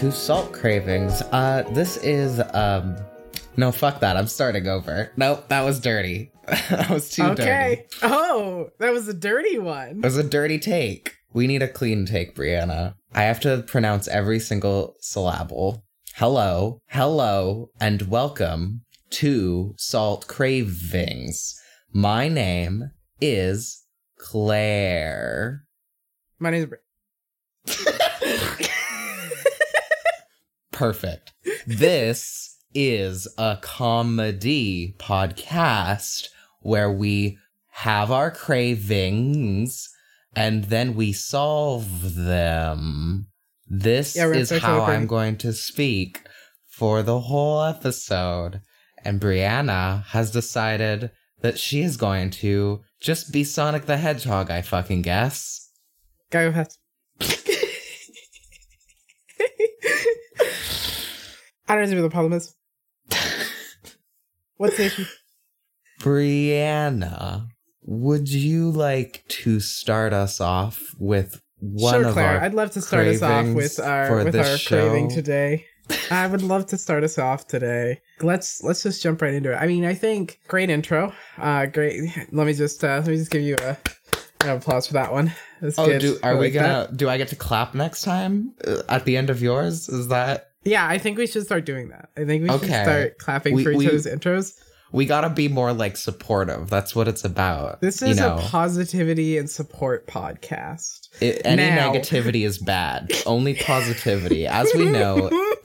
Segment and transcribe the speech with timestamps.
[0.00, 1.20] to Salt Cravings.
[1.30, 2.96] Uh, this is, um,
[3.58, 4.16] no, fuck that.
[4.16, 5.12] I'm starting over.
[5.18, 6.32] Nope, that was dirty.
[6.70, 7.42] that was too dirty.
[7.42, 7.86] Okay.
[8.00, 8.14] dirty.
[8.14, 9.98] Oh, that was a dirty one.
[9.98, 11.16] It was a dirty take.
[11.34, 12.94] We need a clean take, Brianna.
[13.12, 15.84] I have to pronounce every single syllable.
[16.14, 18.80] Hello, hello, and welcome
[19.10, 21.60] to Salt Cravings.
[21.92, 23.84] My name is
[24.18, 25.64] Claire.
[26.38, 26.78] My name's Bri-
[30.80, 31.34] Perfect.
[31.66, 36.28] this is a comedy podcast
[36.60, 37.36] where we
[37.68, 39.90] have our cravings
[40.34, 43.26] and then we solve them.
[43.68, 44.80] This Yeah, is how.
[44.84, 46.22] I'm going to speak
[46.70, 48.62] for the whole episode.
[49.04, 51.10] And Brianna has decided
[51.42, 55.68] that she is going to just be Sonic the Hedgehog, I fucking guess.
[56.30, 56.68] Go ahead.
[61.70, 62.54] I don't know what the problem is.
[64.56, 65.04] What's the issue?
[66.00, 67.46] Brianna,
[67.82, 72.40] would you like to start us off with one sure, Claire.
[72.40, 74.88] I'd love to start us off with our with our show?
[74.88, 75.64] craving today.
[76.10, 78.00] I would love to start us off today.
[78.20, 79.56] Let's let's just jump right into it.
[79.56, 81.12] I mean, I think great intro.
[81.38, 82.10] Uh great.
[82.32, 83.76] Let me just uh let me just give you a
[84.40, 85.32] an applause for that one.
[85.60, 86.00] That's Oh, good.
[86.00, 86.86] do, are we like that.
[86.86, 86.96] gonna?
[86.96, 89.88] Do I get to clap next time uh, at the end of yours?
[89.88, 92.10] Is that Yeah, I think we should start doing that.
[92.16, 94.52] I think we should start clapping We- for each we- other's intros.
[94.92, 96.68] we gotta be more like supportive?
[96.68, 97.80] That's what it's about.
[97.80, 101.08] This you is know, a positivity and support podcast.
[101.20, 103.10] it- any now- negativity is bad.
[103.24, 105.30] Only positivity, as we know.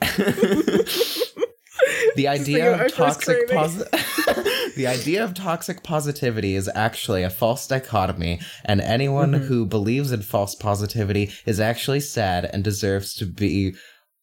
[2.16, 8.40] the idea of toxic posi- the idea of toxic positivity is actually a false dichotomy
[8.64, 9.46] and anyone Mhm.
[9.46, 13.74] who believes in false positivity is actually sad and deserves to be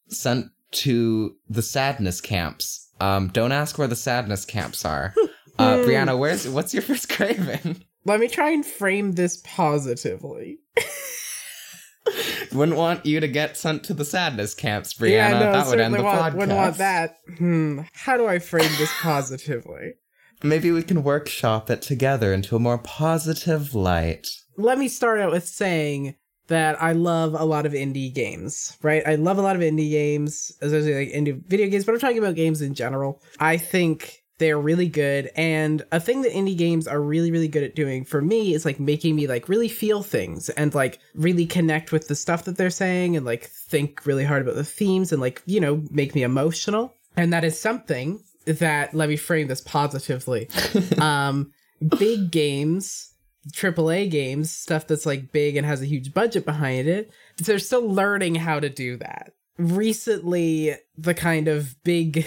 [0.08, 5.14] sent to the sadness camps um don't ask where the sadness camps are
[5.58, 5.88] uh Hmm.
[5.88, 10.58] brianna where's what's your first craving Let me try and frame this positively.
[12.52, 15.80] wouldn't want you to get sent to the sadness camps brianna yeah, no, that would
[15.80, 17.16] end the want, podcast wouldn't want that.
[17.38, 17.80] Hmm.
[17.94, 19.94] How do I frame this positively?
[20.42, 25.32] maybe we can workshop it together into a more positive light Let me start out
[25.32, 26.16] with saying
[26.48, 29.02] that I love a lot of indie games, right?
[29.06, 32.18] I love a lot of indie games, especially like indie video games, but I'm talking
[32.18, 33.22] about games in general.
[33.38, 35.30] I think they're really good.
[35.36, 38.64] And a thing that indie games are really, really good at doing for me is
[38.64, 42.56] like making me like really feel things and like really connect with the stuff that
[42.56, 46.14] they're saying and like think really hard about the themes and like, you know, make
[46.14, 46.94] me emotional.
[47.16, 50.50] And that is something that let me frame this positively.
[50.98, 51.52] um,
[51.98, 53.13] big games
[53.52, 57.88] AAA games, stuff that's like big and has a huge budget behind it, they're still
[57.88, 59.32] learning how to do that.
[59.58, 62.26] Recently, the kind of big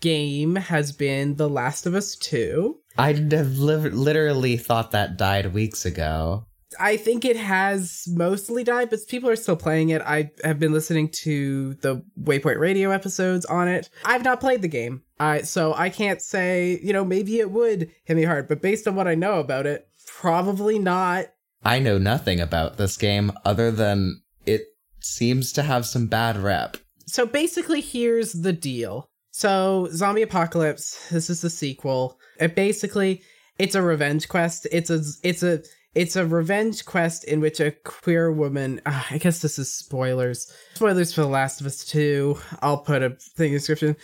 [0.00, 2.78] game has been The Last of Us 2.
[2.98, 6.44] i'd have li- literally thought that died weeks ago
[6.78, 10.02] I think it has mostly died, but people are still playing it.
[10.02, 13.88] I have been listening to the Waypoint Radio episodes on it.
[14.04, 17.90] I've not played the game, I so I can't say, you know, maybe it would
[18.04, 21.26] hit me hard, but based on what I know about it, probably not.
[21.64, 24.62] I know nothing about this game other than it
[25.00, 26.76] seems to have some bad rep.
[27.06, 29.08] So basically, here's the deal.
[29.30, 31.08] So, Zombie Apocalypse.
[31.10, 32.18] This is the sequel.
[32.40, 33.22] It basically,
[33.58, 34.66] it's a revenge quest.
[34.72, 35.62] It's a, it's a,
[35.94, 38.80] it's a revenge quest in which a queer woman.
[38.86, 40.52] ah, I guess this is spoilers.
[40.74, 42.38] Spoilers for The Last of Us Two.
[42.62, 43.96] I'll put a thing in the description.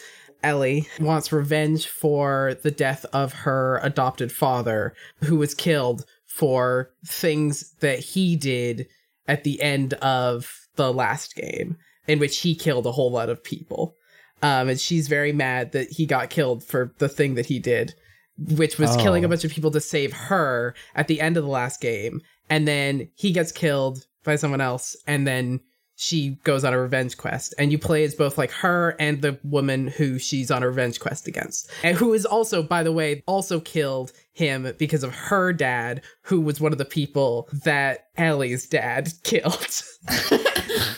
[0.45, 4.95] Ellie wants revenge for the death of her adopted father,
[5.25, 8.87] who was killed for things that he did
[9.27, 11.77] at the end of the last game,
[12.07, 13.95] in which he killed a whole lot of people.
[14.43, 17.95] Um, and she's very mad that he got killed for the thing that he did,
[18.37, 19.03] which was Oh.
[19.03, 22.21] killing a bunch of people to save her at the end of the last game.
[22.51, 25.61] And then he gets killed by someone else, and then
[25.97, 27.55] she goes on a revenge quest.
[27.59, 30.99] And you play as both like her and the woman who she's on a revenge
[31.01, 31.71] quest against.
[31.83, 36.41] And who is also, by the way, also killed him because of her dad, who
[36.41, 39.83] was one of the people that Ellie's dad killed.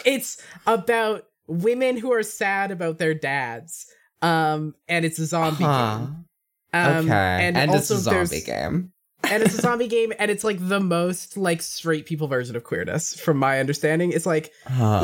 [0.05, 3.87] it's about women who are sad about their dads.
[4.23, 5.99] Um, and it's a zombie Huh.
[5.99, 6.25] game.
[6.73, 7.13] Um, okay.
[7.15, 8.93] And, it's also a zombie game.
[9.31, 12.65] And it's a zombie game, and it's like the most like straight people version of
[12.65, 14.13] queerness, from my understanding.
[14.13, 14.53] It's like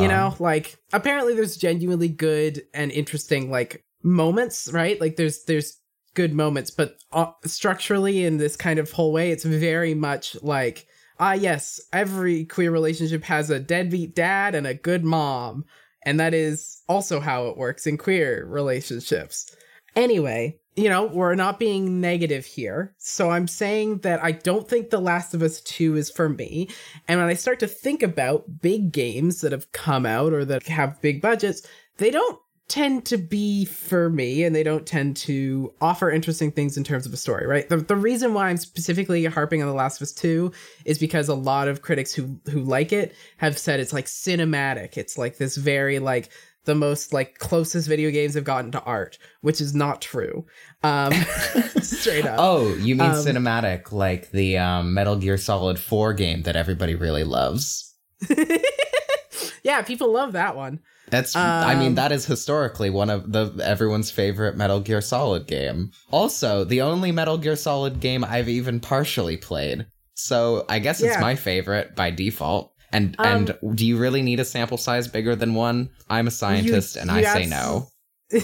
[0.00, 5.00] you know, like apparently there's genuinely good and interesting like moments, right?
[5.00, 5.78] Like there's there's
[6.14, 10.86] good moments, but uh, structurally in this kind of whole way, it's very much like
[11.18, 15.64] ah yes, every queer relationship has a deadbeat dad and a good mom.
[16.04, 19.54] And that is also how it works in queer relationships.
[19.94, 22.94] Anyway, you know, we're not being negative here.
[22.96, 26.68] So I'm saying that I don't think The Last of Us 2 is for me.
[27.08, 30.66] And when I start to think about big games that have come out or that
[30.68, 31.66] have big budgets,
[31.98, 36.78] they don't tend to be for me and they don't tend to offer interesting things
[36.78, 37.68] in terms of a story, right?
[37.68, 40.50] The, the reason why I'm specifically harping on The Last of Us 2
[40.86, 44.96] is because a lot of critics who who like it have said it's like cinematic.
[44.96, 46.30] It's like this very like
[46.64, 50.46] the most like closest video games have gotten to art, which is not true.
[50.82, 51.12] Um
[51.82, 52.36] straight up.
[52.38, 56.94] Oh, you mean Um, cinematic, like the um, Metal Gear Solid 4 game that everybody
[56.94, 57.94] really loves?
[59.62, 60.80] yeah, people love that one.
[61.10, 65.46] That's I mean Um, that is historically one of the everyone's favorite Metal Gear Solid
[65.46, 65.90] game.
[66.10, 69.86] Also, the only Metal Gear Solid game I've even partially played.
[70.14, 72.71] So, I guess it's my favorite by default.
[72.92, 75.90] And Um, and do you really need a sample size bigger than one?
[76.10, 77.88] I'm a scientist and I say no.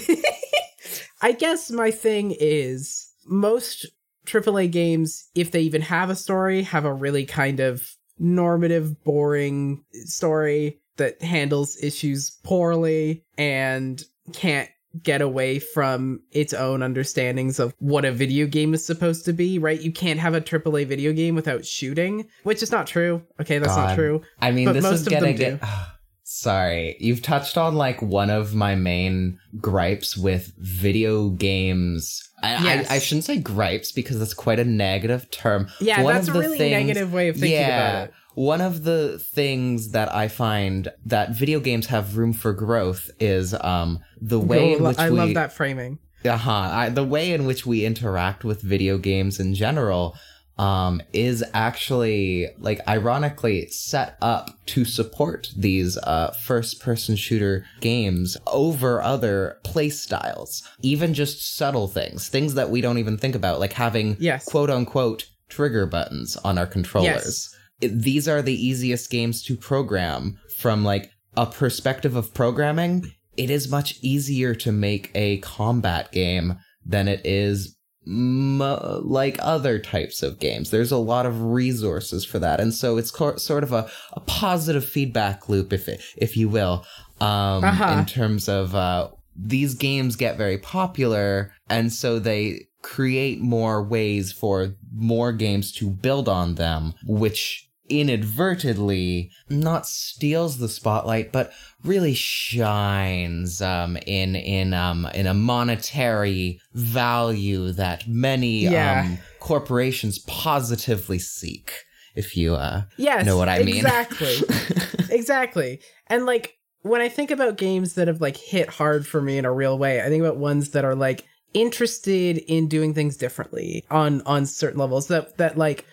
[1.23, 3.87] I guess my thing is most
[4.27, 9.85] AAA games, if they even have a story, have a really kind of normative, boring
[10.05, 14.03] story that handles issues poorly and
[14.33, 14.69] can't
[15.03, 19.59] get away from its own understandings of what a video game is supposed to be,
[19.59, 19.81] right?
[19.81, 23.23] You can't have a AAA video game without shooting, which is not true.
[23.41, 24.23] Okay, that's not true.
[24.41, 25.45] I mean, But this most is of them getting do.
[25.57, 25.61] it.
[26.31, 32.23] Sorry, you've touched on like one of my main gripes with video games.
[32.43, 32.91] I, Yes.
[32.91, 35.69] I, I shouldn't say gripes because that's quite a negative term.
[35.81, 38.15] Yeah, One that's of a the really things- negative way of thinking yeah, about it.
[38.39, 43.53] One of the things that I find that video games have room for growth is
[43.53, 45.99] um the way in which I we love that framing.
[46.25, 46.91] uh-huh.
[46.91, 50.17] The way in which we interact with video games in general
[50.57, 59.01] um, is actually like ironically set up to support these uh, first-person shooter games over
[59.03, 60.63] other play styles.
[60.83, 64.45] Even just subtle things, things that we don't even think about, like having Yes.
[64.45, 67.53] quote unquote trigger buttons on our controllers.
[67.53, 73.13] It- these are the easiest games to program from like a perspective of programming.
[73.37, 79.79] It is much easier to make a combat game than it is mo- like other
[79.79, 80.71] types of games.
[80.71, 84.21] There's a lot of resources for that, and so it's co- sort of a, a
[84.21, 86.85] positive feedback loop, if it, if you will,
[87.21, 87.97] um, Uh-huh.
[87.99, 94.33] in terms of uh, these games get very popular, and so they create more ways
[94.33, 101.53] for more games to build on them, which inadvertently not steals the spotlight but
[101.85, 109.01] really shines um in in um in a monetary value that many Yeah.
[109.03, 111.73] um corporations positively seek
[112.15, 113.27] if you uh Yes.
[113.27, 113.77] know what I mean.
[113.77, 114.43] Exactly.
[115.11, 115.81] exactly.
[116.09, 119.45] And like when I think about games that have like hit hard for me in
[119.45, 121.25] a real way, I think about ones that are like
[121.55, 125.85] interested in doing things differently on on certain levels that that like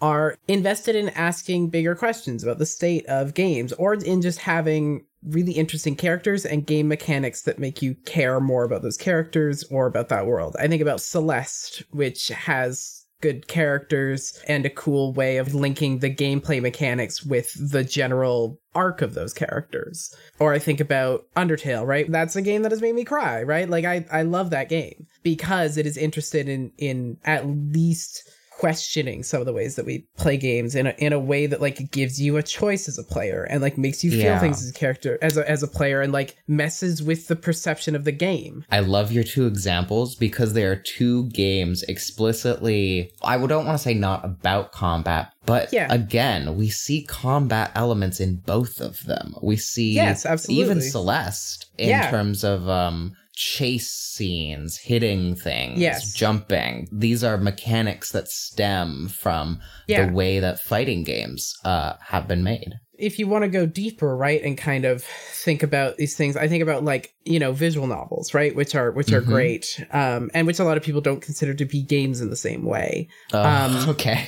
[0.00, 5.04] are invested in asking bigger questions about the state of games or in just having
[5.24, 9.86] really interesting characters and game mechanics that make you care more about those characters or
[9.86, 10.56] about that world.
[10.58, 16.14] I think about Celeste, which has good characters and a cool way of linking the
[16.14, 20.14] gameplay mechanics with the general arc of those characters.
[20.38, 22.10] Or I think about Undertale, right?
[22.10, 23.68] That's a game that has made me cry, right?
[23.68, 29.22] Like I I love that game because it is interested in in at least questioning
[29.22, 31.90] some of the ways that we play games in a, in a way that like
[31.92, 34.40] gives you a choice as a player and like makes you feel Yeah.
[34.40, 37.94] things as a character as a as a player and like messes with the perception
[37.94, 38.64] of the game.
[38.70, 43.82] I love your two examples because they are two games explicitly, I don't want to
[43.82, 45.86] say not about combat, but Yeah.
[45.92, 49.34] again, we see combat elements in both of them.
[49.40, 50.64] We see Yes, absolutely.
[50.64, 52.10] even Celeste in Yeah.
[52.10, 56.12] terms of um chase scenes, hitting things, Yes.
[56.12, 56.88] jumping.
[56.90, 60.06] These are mechanics that stem from Yeah.
[60.06, 62.74] the way that fighting games uh have been made.
[63.00, 65.04] if you want to go deeper, right, and kind of
[65.44, 68.90] think about these things, I think about like you know visual novels, right, which are
[68.90, 69.26] which are Mhm.
[69.26, 72.36] great, um, and which a lot of people don't consider to be games in the
[72.48, 74.26] same way, Um, okay.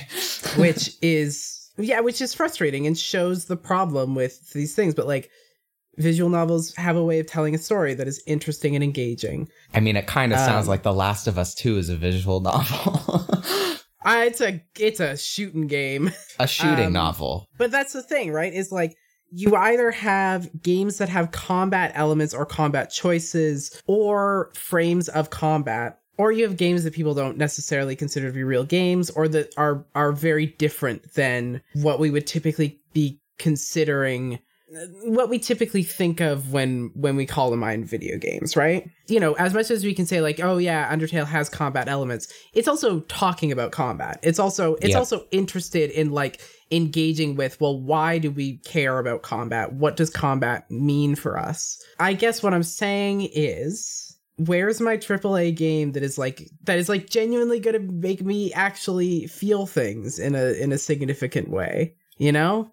[0.57, 4.95] which is yeah, which is frustrating and shows the problem with these things.
[4.95, 5.31] But like
[6.01, 9.49] visual novels have a way of telling a story that is interesting and engaging.
[9.75, 11.97] I mean, it kind of sounds Um, like The Last of Us 2 is a
[11.97, 13.27] visual novel.
[14.05, 16.11] Uh, it's a it's a shooting game.
[16.39, 17.47] a shooting Um, novel.
[17.59, 18.53] But that's the thing, right?
[18.53, 18.97] Is like
[19.33, 25.99] you either have games that have combat elements or combat choices or frames of combat,
[26.19, 29.55] or you have games that people don't necessarily consider to be real games or that
[29.57, 34.39] are are very different than what we would typically be considering
[35.03, 38.89] what we typically think of when when we call to mind video games, right?
[39.09, 42.33] You know, as much as we can say like, oh yeah, Undertale has combat elements,
[42.53, 44.21] it's also talking about combat.
[44.23, 44.99] It's also it's Yep.
[44.99, 49.73] also interested in like engaging with, well, why do we care about combat?
[49.73, 51.83] What does combat mean for us?
[51.99, 56.89] I guess what I'm saying is where's my AAA game that is like that is
[56.89, 61.95] like genuinely going to make me actually feel things in a in a significant way,
[62.21, 62.71] you know?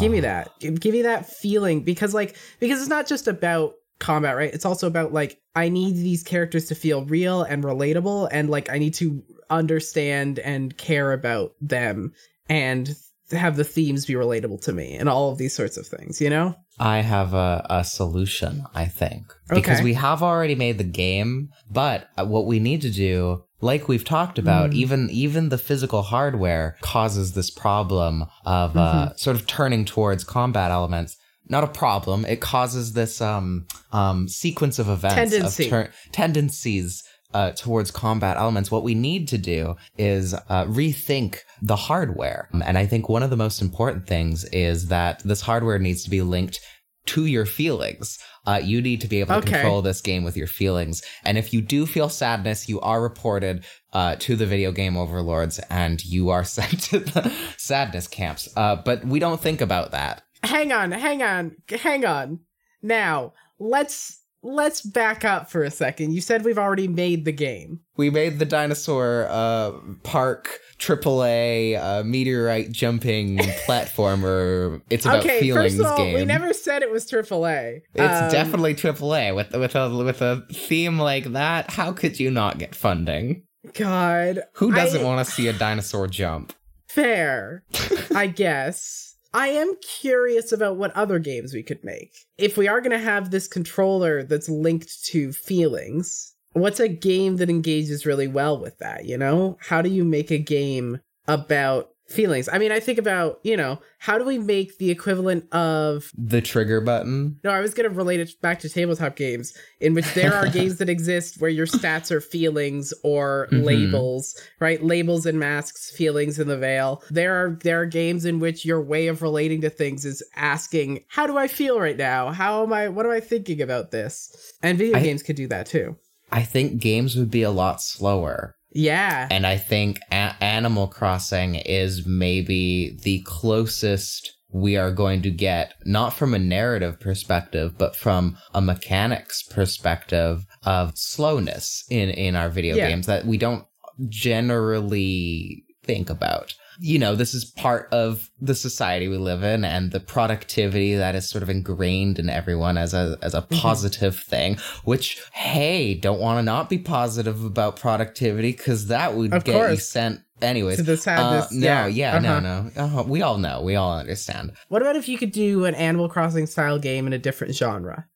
[0.00, 3.74] give me that give give me that feeling because like because it's not just about
[3.98, 8.28] combat right it's also about like i need these characters to feel real and relatable
[8.30, 12.12] and like i need to understand and care about them
[12.48, 12.94] and
[13.32, 16.30] have the themes be relatable to me and all of these sorts of things you
[16.30, 19.24] know I have a, a solution, I think.
[19.48, 19.84] Because Okay.
[19.84, 24.04] we have already made the game, but uh, what we need to do, like we've
[24.04, 24.74] talked about, Mm.
[24.74, 29.16] even even the physical hardware causes this problem of uh, Mm-hmm.
[29.16, 31.16] sort of turning towards combat elements.
[31.50, 32.24] Not a problem.
[32.26, 35.64] It causes this um, um, sequence of events Tendency.
[35.64, 37.02] of tur- tendencies
[37.34, 38.70] uh, towards combat elements.
[38.70, 42.48] What we need to do is uh, rethink the hardware.
[42.64, 46.10] And I think one of the most important things is that this hardware needs to
[46.10, 46.60] be linked
[47.06, 48.18] to your feelings.
[48.48, 49.52] Uh, you need to be able to Okay.
[49.52, 51.02] control this game with your feelings.
[51.24, 55.58] And if you do feel sadness, you are reported uh, to the video game overlords
[55.82, 58.48] and you are sent to the sadness camps.
[58.56, 60.22] Uh, but we don't think about that.
[60.44, 61.44] hang on hang on
[61.86, 62.38] hang on
[62.80, 67.80] now let's let's back up for a second you said we've already made the game
[67.96, 69.72] We made the dinosaur uh,
[70.04, 74.80] park AAA uh, meteorite jumping platformer.
[74.90, 76.14] It's about okay feelings first of all game.
[76.14, 80.44] we never said it was aaa it's Um, definitely AAA with with a with a
[80.52, 81.70] theme like that.
[81.70, 83.42] How could you not get funding?
[83.74, 86.52] god Who doesn't want to see a dinosaur jump?
[86.88, 87.64] Fair,
[88.14, 89.16] I guess.
[89.34, 92.12] I am curious about what other games we could make.
[92.38, 97.36] If we are going to have this controller that's linked to feelings, what's a game
[97.36, 99.56] that engages really well with that, you know?
[99.60, 102.48] How do you make a game about feelings?
[102.50, 106.40] I mean, I think about, you know, how do we make the equivalent of The
[106.40, 107.38] trigger button.
[107.44, 110.48] no, I was going to relate it back to tabletop games, in which there are
[110.48, 113.64] games that exist where your stats are feelings or Mhm.
[113.64, 114.82] labels, right?
[114.82, 117.02] Labels and masks, feelings in the veil.
[117.10, 121.04] There are there are games in which your way of relating to things is asking,
[121.08, 122.30] "How do I feel right now?
[122.32, 122.88] How am I?
[122.88, 124.30] What am I thinking about this?"
[124.62, 125.96] And video I- games could do that too.
[126.30, 128.54] I think games would be a lot slower.
[128.72, 135.30] Yeah, And I think a- Animal Crossing is maybe the closest we are going to
[135.30, 142.36] get, not from a narrative perspective, but from a mechanics perspective of slowness in, in
[142.36, 142.88] our video Yeah.
[142.88, 143.64] games that we don't
[144.08, 146.54] generally think about.
[146.80, 151.14] You know, this is part of the society we live in and the productivity that
[151.16, 153.56] is sort of ingrained in everyone as a as a Mm-hmm.
[153.60, 159.32] positive thing, which hey, don't want to not be positive about productivity cuz that would
[159.34, 160.76] Of get you sent anyways.
[160.76, 162.40] to the Uh, no, yeah, uh-huh.
[162.40, 163.00] no, no.
[163.00, 163.60] Uh, we all know.
[163.62, 164.52] We all understand.
[164.68, 168.06] What about if you could do an Animal Crossing style game in a different genre?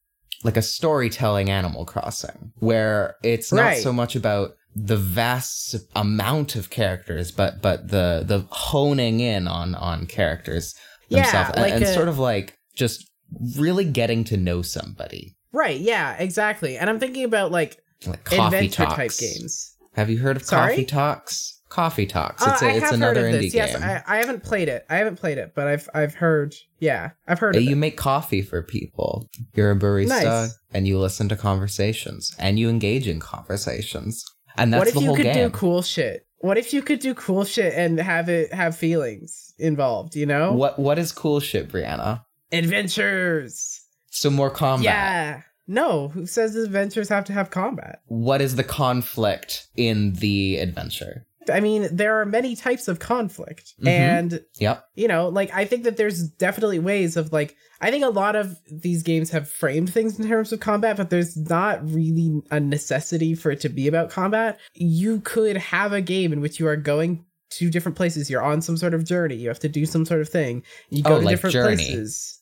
[0.45, 3.83] Like a storytelling Animal Crossing where it's not Right.
[3.83, 9.75] so much about the vast amount of characters, but but the the honing in on
[9.75, 10.75] on characters
[11.09, 13.09] themselves, and, like and a- sort of like just
[13.57, 16.77] really getting to know somebody, Right, yeah, exactly.
[16.79, 18.97] And I'm thinking about like like coffee adventure talks.
[18.97, 19.77] type games.
[19.95, 20.71] Have you heard of Sorry?
[20.73, 21.61] Coffee Talks?
[21.69, 22.43] Coffee Talks.
[22.43, 23.53] Uh, It's a, I it's have another indie.
[23.53, 23.83] Yes, game.
[23.83, 24.85] I, I haven't played it.
[24.89, 26.55] I haven't played it, but I've I've heard.
[26.81, 27.77] Yeah, I've heard Uh, you it.
[27.77, 29.29] make coffee for people.
[29.55, 30.59] You're a barista Nice.
[30.73, 34.25] and you listen to conversations and you engage in conversations.
[34.57, 35.35] And that's What if the you whole could game.
[35.35, 36.27] do cool shit?
[36.39, 40.17] What if you could do cool shit and have it have feelings involved?
[40.17, 42.25] You know, What what is cool shit, Brianna?
[42.51, 43.81] adventures.
[44.11, 44.85] So more combat.
[44.85, 45.41] Yeah.
[45.69, 48.01] No, who says adventures have to have combat?
[48.07, 51.25] What is the conflict in the adventure?
[51.51, 53.87] I mean, there are many types of conflict, Mhm.
[53.89, 54.85] and Yep.
[54.95, 58.37] you know, like I think that there's definitely ways of like I think a lot
[58.37, 62.61] of these games have framed things in terms of combat, but there's not really a
[62.61, 64.59] necessity for it to be about combat.
[64.75, 68.31] You could have a game in which you are going to different places.
[68.31, 69.35] You're on some sort of journey.
[69.35, 70.63] You have to do some sort of thing.
[70.91, 71.77] You go Oh, to like different Journey.
[71.77, 72.39] places.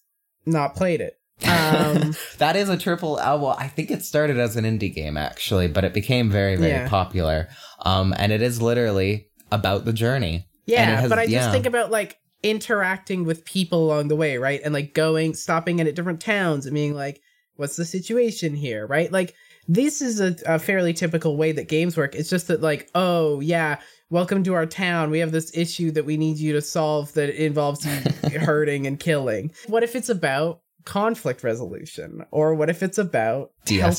[0.47, 1.15] Not played it.
[1.49, 5.17] Um, that is a triple uh, well, I think it started as an indie game
[5.17, 6.89] actually, but it became very, very Yeah.
[6.89, 7.49] popular.
[7.81, 10.35] Um, and it is literally about the journey.
[10.35, 14.17] And it yeah, has- but I just think about like interacting with people along the
[14.17, 14.61] way, right?
[14.65, 17.21] And like going, stopping in at different towns and being like,
[17.57, 19.11] what's the situation here, right?
[19.13, 19.35] Like,
[19.69, 22.15] this is a, a fairly typical way that games work.
[22.15, 23.79] It's just that, like, oh, yeah,
[24.09, 25.11] welcome to our town.
[25.11, 28.99] We have this issue that we need you to solve that involves you hurting and
[28.99, 29.53] killing.
[29.67, 32.25] What if it's about conflict resolution?
[32.31, 33.91] Or what if it's about De helping-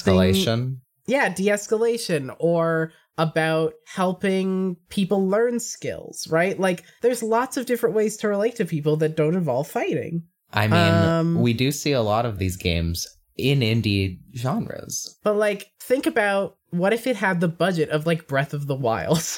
[1.08, 6.60] yeah, de-escalation or about helping people learn skills, right?
[6.60, 10.24] Like there's lots of different ways to relate to people that don't involve fighting.
[10.54, 13.08] I mean, Um, we do see a lot of these games
[13.38, 15.18] in indie genres.
[15.24, 18.76] But like think about what if it had the budget of like Breath of the
[18.76, 19.24] Wild?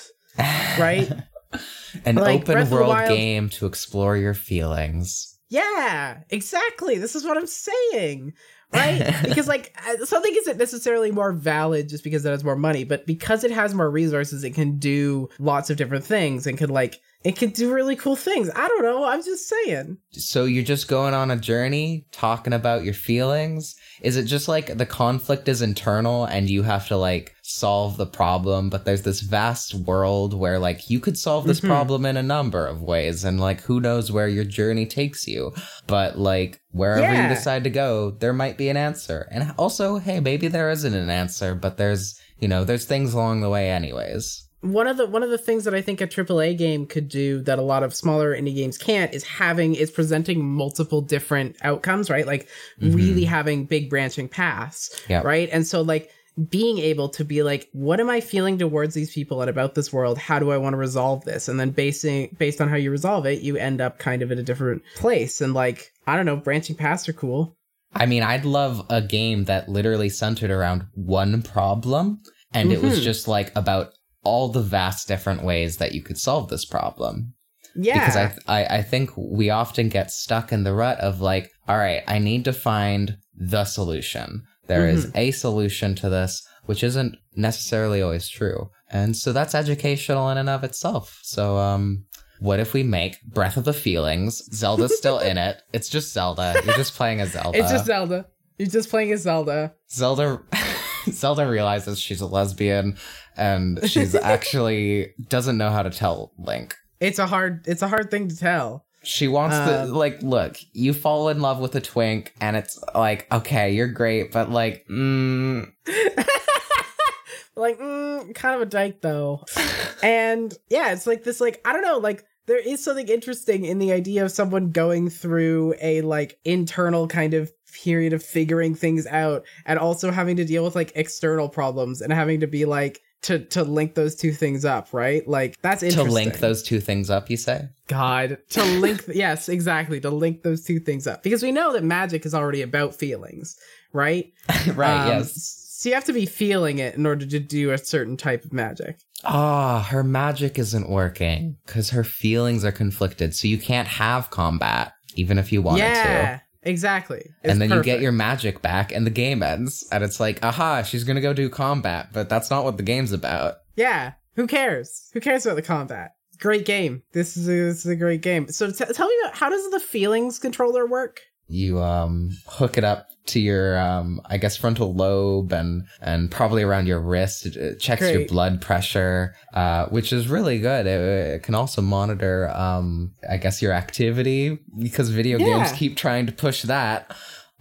[0.79, 1.11] Right?
[2.05, 5.32] An Like, open world Wild- game to explore your feelings.
[5.53, 6.97] Yeah, exactly.
[6.97, 8.33] This is what I'm saying.
[8.73, 9.15] Right?
[9.23, 13.05] because like uh, something isn't necessarily more valid just because it has more money, but
[13.05, 16.99] because it has more resources, it can do lots of different things and can like
[17.23, 18.49] it can do really cool things.
[18.55, 19.05] I don't know.
[19.05, 19.99] I'm just saying.
[20.11, 23.75] So you're just going on a journey talking about your feelings?
[24.01, 28.05] Is it just like the conflict is internal and you have to like solve the
[28.05, 31.67] problem, but there's this vast world where like you could solve this Mhm.
[31.67, 35.53] problem in a number of ways and like who knows where your journey takes you.
[35.87, 37.23] But like wherever Yeah.
[37.29, 39.27] you decide to go, there might be an answer.
[39.31, 43.41] And also, hey, maybe there isn't an answer, but there's, you know, there's things along
[43.41, 44.47] the way anyways.
[44.61, 47.41] one of the one of the things that I think a AAA game could do
[47.41, 52.09] that a lot of smaller indie games can't is having is presenting multiple different outcomes,
[52.09, 52.25] right?
[52.25, 52.47] Like
[52.81, 52.95] Mhm.
[52.95, 55.19] really having big branching paths, Yeah.
[55.21, 55.49] right?
[55.51, 56.09] And so like
[56.49, 59.93] being able to be like, what am I feeling towards these people and about this
[59.93, 60.17] world?
[60.17, 61.47] How do I want to resolve this?
[61.47, 64.39] And then basing based on how you resolve it, you end up kind of in
[64.39, 65.41] a different place.
[65.41, 67.55] And like, I don't know, branching paths are cool.
[67.93, 72.19] I mean, I'd love a game that literally centered around one problem
[72.53, 73.03] and it was Mhm.
[73.03, 73.91] just like about
[74.23, 77.33] all the vast different ways that you could solve this problem.
[77.75, 77.99] Yeah.
[77.99, 78.15] Because
[78.47, 82.03] I, I I think we often get stuck in the rut of like, all right,
[82.07, 84.43] I need to find the solution.
[84.67, 85.17] There is Mm-hmm.
[85.17, 88.69] a solution to this, which isn't necessarily always true.
[88.89, 91.19] And so that's educational in and of itself.
[91.23, 92.05] So um
[92.39, 94.43] what if we make Breath of the Feelings?
[94.53, 95.61] Zelda's still in it.
[95.73, 96.53] It's just Zelda.
[96.65, 97.57] You're just playing as Zelda.
[97.57, 98.25] it's just Zelda.
[98.57, 99.73] You're just playing as Zelda.
[99.89, 100.41] Zelda
[101.09, 102.97] Zelda realizes she's a lesbian
[103.35, 106.75] and she's actually doesn't know how to tell Link.
[106.99, 108.85] It's a hard it's a hard thing to tell.
[109.03, 112.79] She wants to Um, like look, you fall in love with a twink and it's
[112.95, 115.71] like, okay, you're great, but like mm,
[117.55, 119.43] like mm, kind of a dyke though.
[120.03, 123.79] And yeah it's like this like i don't know like there is something interesting in
[123.79, 129.07] the idea of someone going through a like internal kind of period of figuring things
[129.07, 132.99] out and also having to deal with like external problems and having to be like
[133.23, 136.05] to to link those two things up right like that's interesting.
[136.07, 137.67] to link those two things up, you say?
[137.87, 141.83] god to link yes exactly to link those two things up because we know that
[141.83, 143.57] magic is already about feelings
[143.91, 144.31] right
[144.75, 145.59] right, Um, yes.
[145.75, 148.53] So you have to be feeling it in order to do a certain type of
[148.53, 148.99] magic.
[149.25, 153.35] Ah, her magic isn't working because her feelings are conflicted.
[153.35, 156.41] So you can't have combat, even if you wanted to.
[156.63, 157.29] Exactly.
[157.43, 160.43] It's and then you get your magic back and the game ends and it's like
[160.43, 164.13] aha she's gonna go do combat but that's not what the game's about yeah.
[164.35, 165.09] Who cares?
[165.13, 166.11] Who cares about the combat?
[166.39, 167.03] Great game.
[167.13, 168.47] This is a, this is a great game.
[168.49, 171.21] So t- tell me about how does the feelings controller work?
[171.47, 176.63] You um hook it up to your um i guess frontal lobe and and probably
[176.63, 180.99] around your wrist it, it checks your blood pressure uh which is really good it,
[181.35, 186.31] it can also monitor um i guess your activity because video games keep trying to
[186.31, 187.09] push that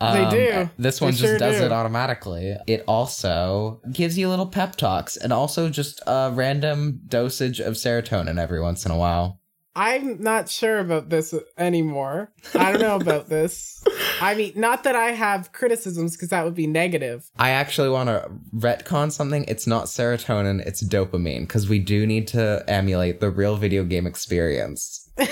[0.01, 0.71] They Um, do.
[0.79, 1.67] This They one sure just does do.
[1.67, 2.57] it automatically.
[2.67, 8.37] It also gives you little pep talks and also just a random dosage of serotonin
[8.37, 9.39] every once in a while.
[9.75, 12.31] I'm not sure about this anymore.
[12.55, 13.83] I don't know about this.
[14.21, 17.31] I mean, not that I have criticisms because that would be negative.
[17.39, 19.45] I actually want to retcon something.
[19.49, 24.07] It's not serotonin, it's dopamine because we do need to emulate the real video game
[24.07, 25.11] experience.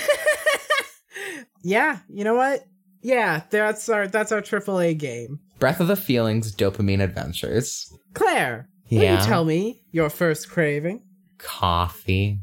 [1.63, 2.65] Yeah, you know what?
[3.03, 5.39] Yeah, that's our that's our AAA game.
[5.59, 7.95] Breath of the Feelings Dopamine Adventures.
[8.15, 9.19] Claire, will Yeah.
[9.19, 11.03] you tell me your first craving?
[11.37, 12.39] Coffee.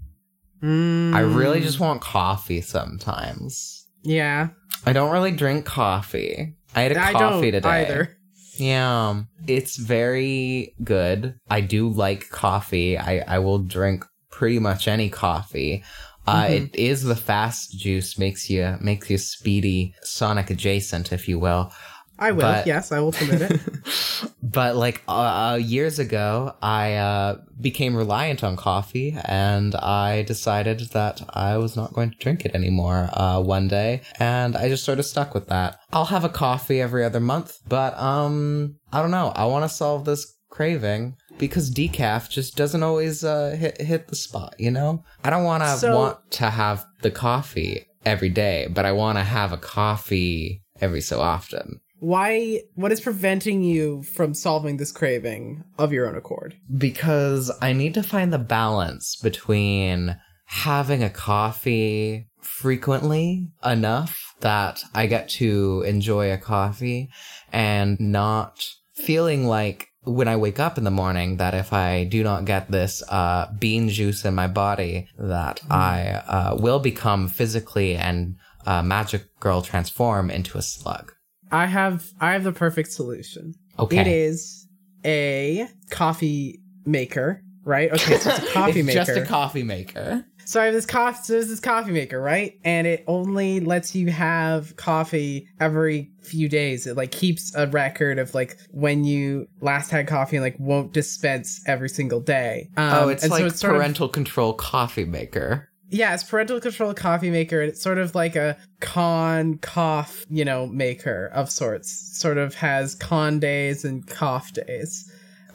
[0.62, 3.86] Mm, I really just want coffee sometimes.
[4.02, 4.48] yeah.
[4.86, 6.54] I don't really drink coffee.
[6.74, 7.68] I had a I coffee today.
[7.68, 8.16] either.
[8.56, 11.34] Yeah, it's very good.
[11.50, 12.96] I do like coffee.
[12.96, 15.82] I, I will drink pretty much any coffee.
[16.26, 16.50] Uh, Mhm.
[16.50, 21.72] It is the fast juice makes you makes you speedy, Sonic adjacent, if you will.
[22.18, 22.42] I will.
[22.42, 23.60] But- yes, I will commit it.
[24.42, 25.12] but like uh,
[25.52, 31.76] uh, years ago, I uh, became reliant on coffee, and I decided that I was
[31.76, 35.34] not going to drink it anymore uh, one day, and I just sort of stuck
[35.34, 35.78] with that.
[35.92, 39.32] I'll have a coffee every other month, but um, I don't know.
[39.34, 44.16] I want to solve this craving because decaf just doesn't always uh, hit hit the
[44.16, 44.54] spot.
[44.58, 48.86] You know, I don't want to So- want to have the coffee every day, but
[48.86, 51.80] I want to have a coffee every so often.
[52.00, 52.60] Why?
[52.74, 56.56] What is preventing you from solving this craving of your own accord?
[56.76, 65.06] because I need to find the balance between having a coffee frequently enough that I
[65.06, 67.10] get to enjoy a coffee
[67.52, 72.22] and not feeling like when I wake up in the morning that if I do
[72.22, 77.94] not get this uh, bean juice in my body that I uh, will become physically
[77.94, 81.12] and uh, magic girl transform into a slug.
[81.52, 83.54] I have I have the perfect solution.
[83.78, 83.98] Okay.
[83.98, 84.66] It is
[85.04, 87.90] a coffee maker, right?
[87.92, 88.98] Okay, so it's a coffee It's maker.
[89.04, 90.24] just a coffee maker.
[90.44, 91.18] so I have this coffee.
[91.22, 92.54] So there's this coffee maker, right?
[92.64, 96.86] And it only lets you have coffee every few days.
[96.86, 100.92] It like keeps a record of like when you last had coffee and like won't
[100.92, 102.68] dispense every single day.
[102.76, 105.68] Um, oh, it's like so it's sort of- parental control coffee maker.
[105.90, 107.62] Yeah, it's parental control coffee maker.
[107.62, 111.90] It's sort of like a con cough, you know, maker of sorts.
[112.18, 115.10] Sort of has con days and cough days.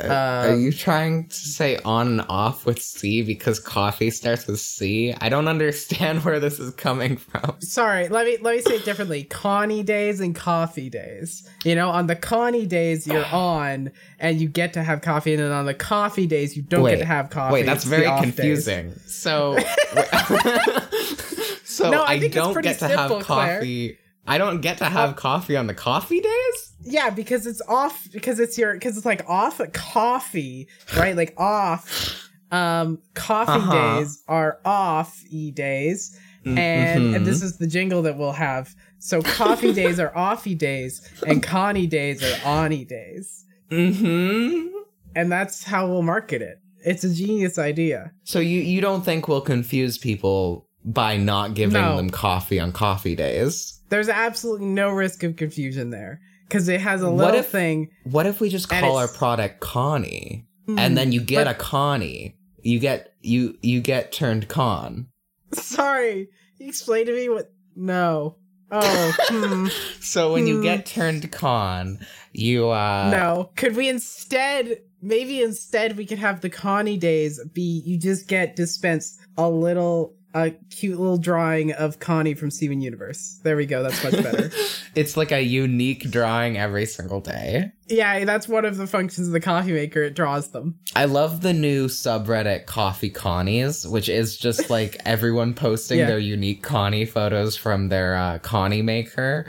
[0.10, 4.60] Are Um, you trying to say on and off with C because coffee starts with
[4.60, 5.14] C?
[5.22, 7.56] I don't understand where this is coming from.
[7.60, 9.24] Sorry, let me let me say it differently.
[9.24, 11.48] Connie days and coffee days.
[11.64, 15.44] You know, on the Connie days you're on and you get to have coffee, and
[15.44, 17.54] then on the coffee days you don't Wait, get to have coffee.
[17.54, 18.34] Wait, that's It's very off days.
[18.36, 18.94] confusing.
[19.06, 19.58] So,
[21.64, 23.58] so No, I I, don't get to simple, have Claire.
[23.58, 23.98] coffee.
[24.26, 26.53] I don't get to have coffee on the coffee days.
[26.86, 30.68] Yeah, because it's off because it's your because it's like off coffee,
[30.98, 31.16] right?
[31.16, 32.20] Like off.
[32.52, 33.98] Um, coffee Uh-huh.
[34.00, 38.76] days are off e days, Mm, and, and this is the jingle that we'll have.
[39.00, 44.68] So coffee days are offy days, and Connie days are ony days, Mm-hmm.
[45.16, 46.60] and that's how we'll market it.
[46.86, 48.12] It's a genius idea.
[48.24, 51.96] So you you don't think we'll confuse people by not giving No.
[51.98, 53.80] them coffee on coffee days?
[53.90, 56.20] There's absolutely no risk of confusion there
[56.54, 57.90] because it has a What little if- thing.
[58.04, 62.36] What if we just call our product Connie, and then you get but- a Connie?
[62.62, 65.08] You get you you get turned con.
[65.54, 67.52] Sorry, you explain to me what?
[67.76, 68.38] No.
[68.72, 69.68] Oh, hmm.
[70.00, 70.64] So when you Hmm.
[70.64, 72.00] get turned con,
[72.32, 73.50] you uh no.
[73.56, 78.56] Could we instead, maybe instead, we could have the Connie days be you just get
[78.56, 83.40] dispensed a little, a cute little drawing of Connie from Steven Universe.
[83.44, 83.84] There we go.
[83.84, 84.50] That's much better.
[84.96, 87.72] it's like a unique drawing every single day.
[87.88, 90.02] yeah, that's one of the functions of the coffee maker.
[90.04, 90.80] It draws them.
[90.96, 96.08] I love the new subreddit Coffee Connies, which is just like everyone posting Yeah.
[96.08, 99.46] their unique Connie photos from their uh, Connie maker.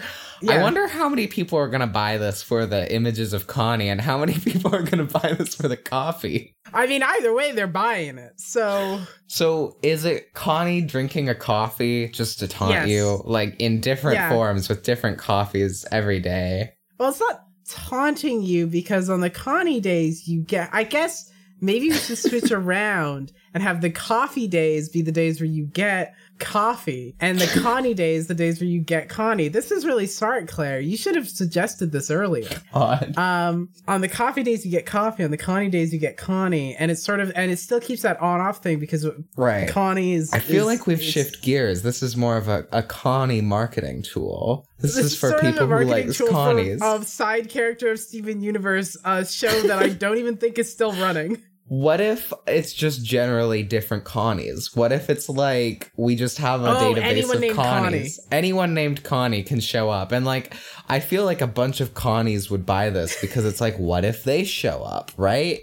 [0.51, 4.01] I wonder how many people are gonna buy this for the images of Connie, and
[4.01, 6.53] how many people are gonna buy this for the coffee.
[6.73, 8.33] I mean, either way, they're buying it.
[8.39, 12.89] So So is it Connie drinking a coffee just to taunt Yes.
[12.89, 14.31] you, like in different Yeah.
[14.31, 16.73] forms with different coffees every day?
[16.99, 20.69] Well, it's not taunting you because on the Connie days you get.
[20.73, 21.31] I guess
[21.61, 25.65] maybe we should switch around and have the coffee days be the days where you
[25.65, 29.49] get coffee, and the Connie days the days where you get Connie.
[29.49, 30.81] This is really smart, Claire.
[30.81, 32.49] You should have suggested this earlier.
[32.73, 33.17] Odd.
[33.17, 36.75] Um, on the coffee days you get coffee, on the Connie days you get Connie,
[36.77, 39.69] and it's sort of and it still keeps that on off thing because Right.
[39.69, 40.33] Connie is.
[40.33, 41.83] I feel is- like we've shifted gears.
[41.83, 44.67] This is more of a, a Connie marketing tool.
[44.81, 46.83] This, is for of people who like Connies.
[46.83, 50.93] a side character of Steven Universe, a show that I don't even think is still
[50.93, 51.41] running.
[51.67, 54.77] What if it's just generally different Connies?
[54.77, 58.21] What if it's like we just have a Oh, database of Connies?
[58.31, 60.13] Anyone named Connie can show up.
[60.13, 60.55] And like,
[60.89, 64.25] I feel like a bunch of Connies would buy this because it's like, what if
[64.25, 65.61] they show up, right?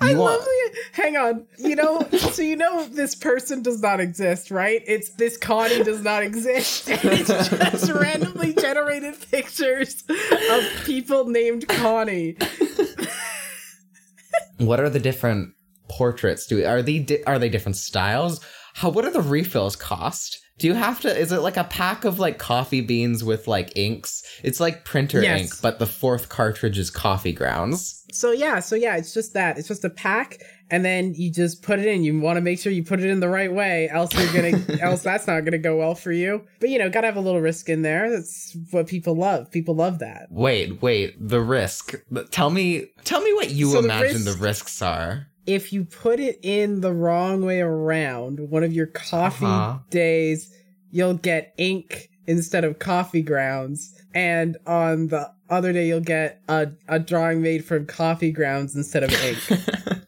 [0.00, 0.64] I want- love the.
[0.92, 1.46] Hang on.
[1.58, 4.82] You know, so you know this person does not exist, right?
[4.86, 6.88] It's this Connie does not exist.
[6.90, 12.36] And it's just randomly generated pictures of people named Connie.
[14.58, 15.52] What are the different
[15.88, 16.46] portraits?
[16.46, 18.40] Do are they di- are they different styles?
[18.74, 20.38] How what are the refills cost?
[20.58, 21.08] Do you have to?
[21.16, 24.22] Is it like a pack of like coffee beans with like inks?
[24.44, 25.40] It's like printer Yes.
[25.40, 28.04] ink, but the fourth cartridge is coffee grounds.
[28.12, 29.58] So yeah, so yeah, it's just that.
[29.58, 30.38] It's just a pack,
[30.70, 32.02] and then you just put it in.
[32.04, 34.64] You want to make sure you put it in the right way, else you're gonna,
[34.80, 36.44] else that's not gonna go well for you.
[36.60, 38.10] But you know, gotta have a little risk in there.
[38.10, 39.50] That's what people love.
[39.50, 40.26] People love that.
[40.30, 41.94] Wait, wait, the risk.
[42.30, 45.26] Tell me, tell me what you So imagine the risk- risks are.
[45.46, 49.78] if you put it in the wrong way around, one of your coffee Uh-huh.
[49.90, 50.50] days,
[50.90, 53.92] you'll get ink instead of coffee grounds.
[54.14, 59.02] And on the other day, you'll get a, a drawing made from coffee grounds instead
[59.02, 59.38] of ink.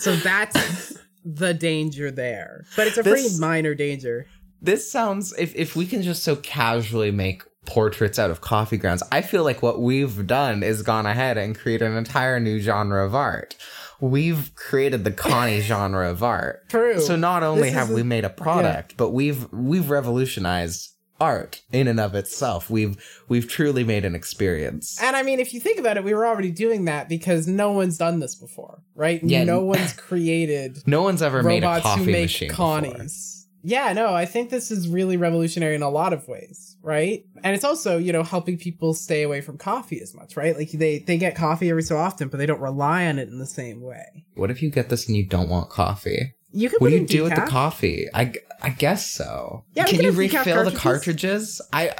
[0.00, 2.64] so that's the danger there.
[2.76, 4.26] But it's a This- pretty minor danger.
[4.60, 9.02] this sounds if if we can just so casually make portraits out of coffee grounds.
[9.12, 13.04] I feel like what we've done is gone ahead and created an entire new genre
[13.04, 13.54] of art.
[14.00, 16.68] We've created the Connie genre of art.
[16.70, 16.98] True.
[17.00, 20.88] So not only This have we made a product, but we've we've revolutionized
[21.20, 22.70] art in and of itself.
[22.70, 22.96] We've
[23.28, 25.00] we've truly made an experience.
[25.00, 27.72] And I mean, if you think about it, we were already doing that because no
[27.72, 29.22] one's done this before, right?
[29.22, 29.44] Yeah.
[29.44, 32.80] No one's created No one's ever made a robots coffee who make machine before.
[32.80, 33.36] Connies.
[33.62, 37.24] Yeah, no, I think this is really revolutionary in a lot of ways, right?
[37.44, 40.56] And it's also, you know, helping people stay away from coffee as much, right?
[40.56, 43.38] Like they they get coffee every so often, but they don't rely on it in
[43.38, 44.24] the same way.
[44.34, 46.34] What if you get this and you don't want coffee?
[46.52, 47.48] You can What do you do with the decaf.
[47.48, 48.08] coffee?
[48.14, 49.64] I guess so.
[49.74, 51.60] Yeah, can can you decaf refill the cartridges.
[51.60, 51.60] cartridges?
[51.72, 51.90] I,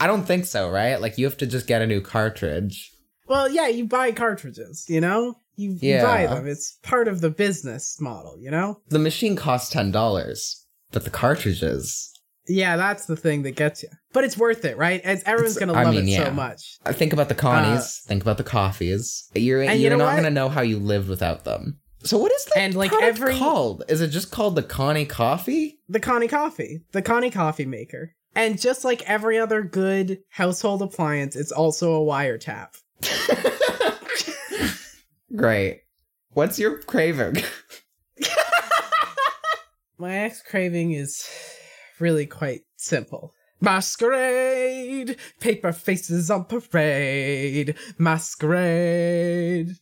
[0.00, 1.00] I I don't think so, right?
[1.00, 2.90] Like you have to just get a new cartridge.
[3.28, 5.36] Well, yeah, you buy cartridges, you know?
[5.56, 6.46] You, you buy them.
[6.46, 8.80] It's part of the business model, you know?
[8.88, 12.08] The machine costs ten dollars, but the cartridges.
[12.48, 13.88] Yeah, that's the thing that gets you.
[14.12, 15.00] But it's worth it, right?
[15.04, 16.24] It's, everyone's going to I love mean, it yeah.
[16.24, 16.78] so much.
[16.84, 18.00] I think about the connies.
[18.06, 19.28] think about the coffees.
[19.34, 21.78] You're Uh, And you you're know not gonna know how you lived without them.
[22.04, 23.84] So what is the And, like, every- called?
[23.88, 25.78] Is it just called the Connie Coffee?
[25.88, 28.14] The Connie Coffee, the Connie Coffee Maker.
[28.34, 32.68] And just like every other good household appliance, it's also a wiretap.
[35.36, 35.82] Great.
[36.32, 37.36] What's your craving?
[39.98, 41.26] My ex craving is
[42.00, 43.32] really quite simple.
[43.60, 49.76] Masquerade, paper faces on parade, masquerade.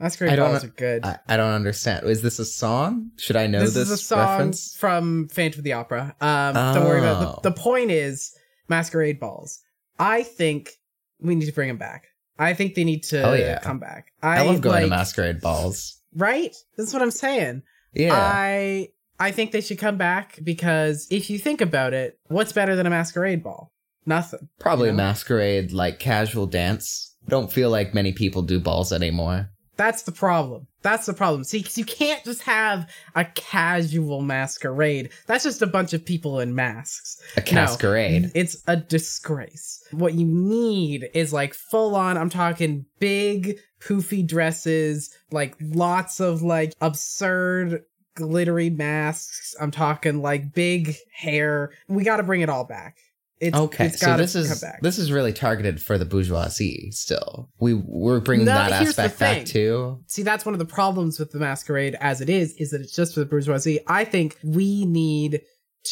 [0.00, 1.04] Masquerade I balls are good.
[1.04, 2.06] I, I don't understand.
[2.06, 3.12] Is this a song?
[3.16, 4.74] Should I know this, this, is a song reference?
[4.76, 6.16] from Phantom of the Opera.
[6.20, 7.30] Um, Don't worry about Oh.
[7.30, 7.42] it.
[7.42, 8.34] The, the point is
[8.68, 9.60] masquerade balls.
[9.98, 10.72] I think
[11.20, 12.08] we need to bring them back.
[12.38, 13.60] I think they need to yeah.
[13.60, 14.08] come back.
[14.22, 16.00] I, I, love going to masquerade balls.
[16.14, 16.54] Right?
[16.76, 17.62] That's what I'm saying.
[17.92, 18.12] Yeah.
[18.12, 18.88] I
[19.20, 22.86] I think they should come back because if you think about it, what's better than
[22.86, 23.72] a masquerade ball?
[24.06, 24.48] Nothing.
[24.58, 24.98] Probably you know?
[24.98, 27.14] masquerade like casual dance.
[27.28, 29.50] Don't feel like many people do balls anymore.
[29.76, 30.66] That's the problem.
[30.82, 31.44] That's the problem.
[31.44, 35.10] See, 'cause you can't just have a casual masquerade.
[35.26, 37.20] That's just a bunch of people in masks.
[37.36, 38.30] A cascade.
[38.34, 39.82] It's a disgrace.
[39.90, 46.42] What you need is like full on, I'm talking big, poofy dresses, like lots of
[46.42, 47.82] like absurd,
[48.14, 49.56] glittery masks.
[49.60, 51.70] I'm talking like big hair.
[51.88, 52.98] We got to bring it all back.
[53.40, 54.80] It's, Okay, it's so this is back.
[54.80, 56.90] this is really targeted for the bourgeoisie.
[56.92, 59.98] Still, we we're bringing No, that aspect back too.
[60.06, 62.94] See, that's one of the problems with the masquerade as it is, is that it's
[62.94, 63.80] just for the bourgeoisie.
[63.88, 65.42] I think we need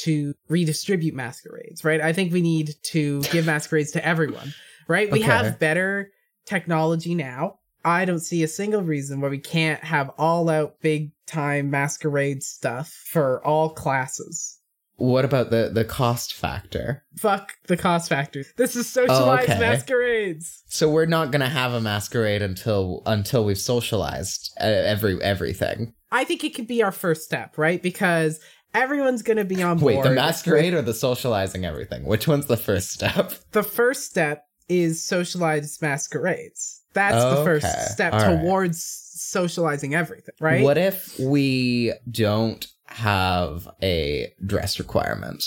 [0.05, 2.01] to redistribute masquerades, right?
[2.01, 4.55] I think we need to give masquerades to everyone,
[4.89, 5.11] right?
[5.11, 5.27] We Okay.
[5.31, 6.11] have better
[6.47, 7.57] technology now.
[7.85, 12.43] I don't see a single reason why we can't have all out big time masquerade
[12.45, 14.61] stuff for all classes.
[15.03, 17.03] What about the the cost factor?
[17.17, 18.45] Fuck the cost factor.
[18.57, 19.59] This is socialized okay.
[19.59, 20.63] masquerades.
[20.69, 25.95] So we're not gonna have a masquerade until until we've socialized uh, every everything.
[26.13, 27.83] I think it could be our first step, right?
[27.83, 28.39] Because
[28.75, 29.97] everyone's going to be on board.
[29.97, 32.05] Wait, the masquerade or the socializing everything?
[32.05, 33.33] Which one's the first step?
[33.53, 36.81] the first step is socialized masquerades.
[36.93, 38.41] That's the first step all right.
[38.41, 38.85] towards
[39.15, 40.63] socializing everything, right?
[40.63, 45.43] What if we don't have a dress requirement?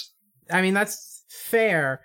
[0.52, 2.02] I mean, that's fair,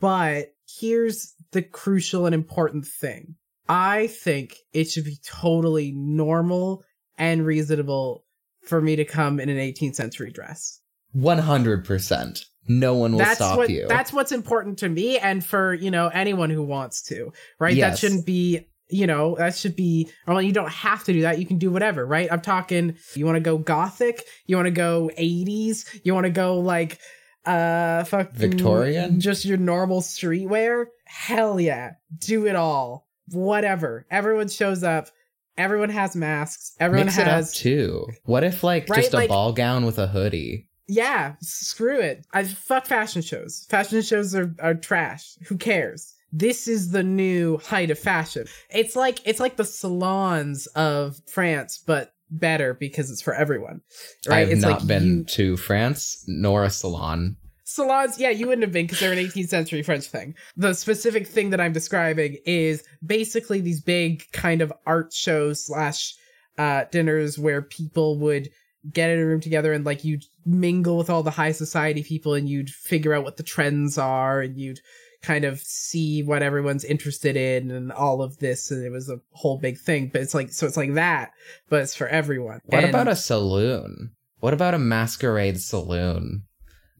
[0.00, 0.48] but
[0.78, 3.36] here's the crucial and important thing.
[3.68, 6.84] I think it should be totally normal
[7.18, 8.24] and reasonable
[8.64, 10.80] for me to come in an 18th century dress.
[11.12, 12.44] One hundred percent.
[12.68, 13.86] No one will that's stop what you.
[13.88, 17.74] that's what's important to me and for, you know, anyone who wants to, right?
[17.74, 17.92] Yes.
[17.92, 21.38] That shouldn't be you know, that should be, well, you don't have to do that.
[21.38, 22.28] You can do whatever, right?
[22.30, 24.24] I'm talking, you want to go gothic?
[24.46, 26.00] You want to go 80s?
[26.04, 26.98] You want to go like,
[27.46, 29.20] uh, fucking Victorian?
[29.20, 30.86] Just your normal streetwear?
[31.06, 31.92] Hell yeah.
[32.18, 33.06] Do it all.
[33.30, 34.06] Whatever.
[34.10, 35.08] Everyone shows up.
[35.56, 36.72] Everyone has masks.
[36.80, 37.54] Everyone Mix has.
[37.54, 38.06] too.
[38.24, 40.68] What if like Right, just a like- ball gown with a hoodie?
[40.92, 42.26] Yeah, screw it.
[42.32, 43.64] I fuck fashion shows.
[43.70, 45.36] Fashion shows are, are trash.
[45.46, 46.14] Who cares?
[46.32, 48.46] This is the new height of fashion.
[48.70, 53.80] It's like it's like the salons of France, but better because it's for everyone.
[54.28, 54.36] Right?
[54.36, 57.36] I have it's not like been you- to France nor a salon.
[57.64, 58.18] salons.
[58.20, 60.34] Yeah, you wouldn't have been because they're an 18th century French thing.
[60.56, 66.14] The specific thing that I'm describing is basically these big kind of art shows slash
[66.58, 68.50] uh, dinners where people would
[68.92, 72.34] get in a room together and like you'd mingle with all the high society people
[72.34, 74.80] and you'd figure out what the trends are and you'd
[75.22, 79.20] kind of see what everyone's interested in and all of this and it was a
[79.32, 81.32] whole big thing but it's like so it's like that
[81.68, 84.12] but it's for everyone What And- about a saloon?
[84.40, 86.44] What about a masquerade saloon?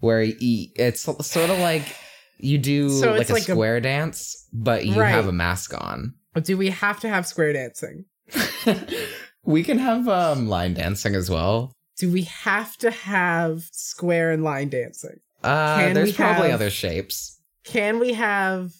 [0.00, 1.96] Where it's sort of like
[2.38, 5.09] You do So like a like a- square dance, but you Right.
[5.11, 6.14] have a mask on.
[6.42, 8.04] Do we have to have square dancing?
[9.44, 11.72] we can have um line dancing as well.
[11.98, 15.20] Do we have to have square and line dancing?
[15.42, 17.39] Uh there's probably have- other shapes.
[17.70, 18.72] Can we have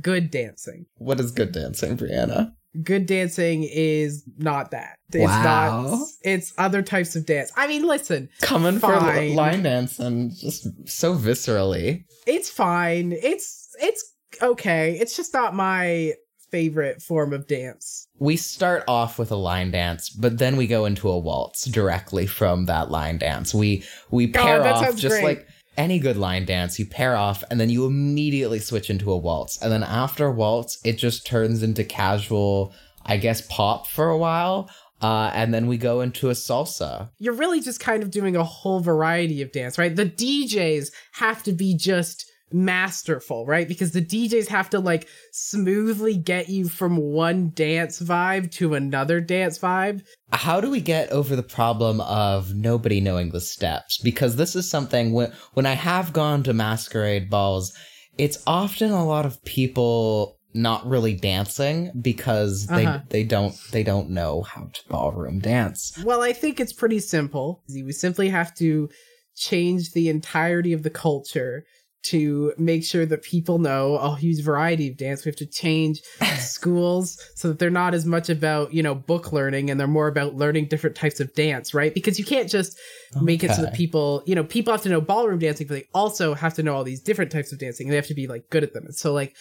[0.00, 0.86] good dancing?
[0.96, 2.52] What is good dancing, Brianna?
[2.82, 4.94] Good dancing is not that.
[5.12, 5.82] It's Wow.
[5.90, 7.50] not it's other types of dance.
[7.56, 9.16] I mean, listen, Coming for Fine.
[9.30, 12.04] li- line dance and just so viscerally.
[12.26, 13.12] it's fine.
[13.12, 14.96] It's it's okay.
[15.00, 16.12] It's just not my
[16.52, 18.06] favorite form of dance.
[18.18, 22.26] We start off with a line dance, but then we go into a waltz directly
[22.26, 23.52] from that line dance.
[23.52, 25.24] We we pair that off just great.
[25.24, 29.16] like any good line dance, you pair off and then you immediately switch into a
[29.16, 29.60] waltz.
[29.62, 32.74] And then after waltz, it just turns into casual,
[33.06, 34.70] I guess, pop for a while.
[35.00, 37.08] Uh, and then we go into a salsa.
[37.18, 39.94] You're really just kind of doing a whole variety of dance, right?
[39.94, 43.66] The DJs have to be just masterful, right?
[43.68, 49.20] Because the DJs have to like smoothly get you from one dance vibe to another
[49.20, 50.02] dance vibe.
[50.32, 53.98] How do we get over the problem of nobody knowing the steps?
[53.98, 57.72] Because this is something when when I have gone to masquerade balls,
[58.18, 63.00] it's often a lot of people not really dancing because they Uh-huh.
[63.10, 65.92] they don't they don't know how to ballroom dance.
[66.04, 67.62] Well, I think it's pretty simple.
[67.72, 68.88] We simply have to
[69.36, 71.64] change the entirety of the culture
[72.02, 75.24] to make sure that people know oh, a huge variety of dance.
[75.24, 76.00] We have to change
[76.38, 80.08] schools so that they're not as much about, you know, book learning and they're more
[80.08, 81.92] about learning different types of dance, right?
[81.92, 82.78] Because you can't just
[83.20, 85.88] make it so that people, you know, people have to know ballroom dancing, but they
[85.92, 88.26] also have to know all these different types of dancing and they have to be
[88.26, 88.86] like good at them.
[88.86, 89.36] And so like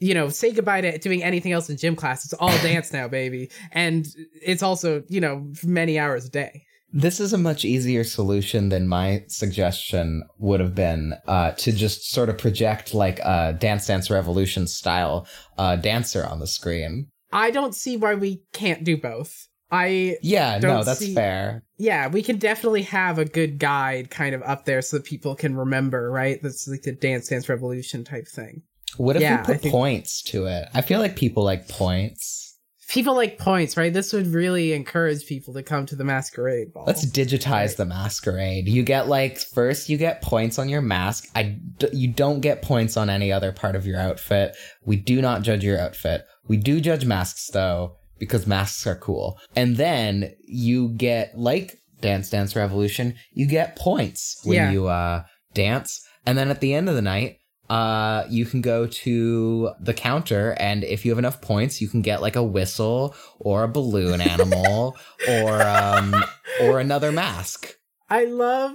[0.00, 2.24] you know, say goodbye to doing anything else in gym class.
[2.24, 3.50] It's all dance now, baby.
[3.72, 6.64] And it's also, you know, many hours a day.
[6.92, 12.10] This is a much easier solution than my suggestion would have been uh, to just
[12.10, 15.26] sort of project like a Dance Dance Revolution style
[15.58, 17.08] uh, dancer on the screen.
[17.30, 19.48] I don't see why we can't do both.
[19.70, 21.62] I Yeah, no, that's see- fair.
[21.76, 25.34] yeah, we can definitely have a good guide kind of up there so that people
[25.34, 26.42] can remember, right?
[26.42, 28.62] That's like the Dance Dance Revolution type thing.
[28.96, 30.68] What if Yeah, we put think- points to it?
[30.72, 32.47] I feel like people like points.
[32.88, 33.92] People like points, right?
[33.92, 36.84] This would really encourage people to come to the masquerade ball.
[36.86, 37.76] Let's digitize Right.
[37.76, 38.66] the masquerade.
[38.68, 41.28] You get like first you get points on your mask.
[41.34, 44.56] I d- you don't get points on any other part of your outfit.
[44.86, 46.24] We do not judge your outfit.
[46.46, 49.38] We do judge masks though because masks are cool.
[49.54, 54.70] And then you get like Dance Dance Revolution, you get points when Yeah.
[54.72, 56.00] you uh dance.
[56.24, 57.36] And then at the end of the night,
[57.70, 62.02] uh you can go to the counter and if you have enough points, you can
[62.02, 64.96] get like a whistle or a balloon animal
[65.28, 66.14] or um
[66.62, 67.74] or another mask.
[68.08, 68.74] I love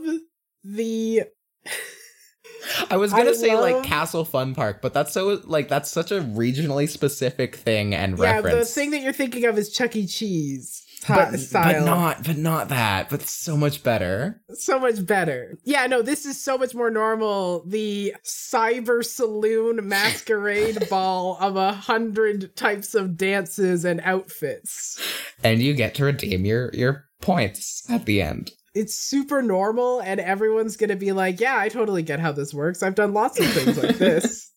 [0.64, 1.24] the
[2.90, 6.12] I was gonna I say like Castle Fun Park, but that's so like that's such
[6.12, 8.70] a regionally specific thing and yeah, reference.
[8.70, 10.08] the thing that you're thinking of is Chuck E.
[10.08, 11.74] Cheese but, style.
[11.74, 13.10] but not but not that.
[13.10, 14.42] But so much better.
[14.54, 15.58] so much better.
[15.64, 17.64] Yeah, no, this is so much more normal.
[17.66, 25.00] The cyber saloon masquerade ball of a hundred types of dances and outfits.
[25.44, 28.52] And you get to redeem your your points at the end.
[28.76, 32.82] It's super normal, and everyone's gonna be like, "Yeah, I totally get how this works.
[32.82, 34.52] I've done lots of things like this."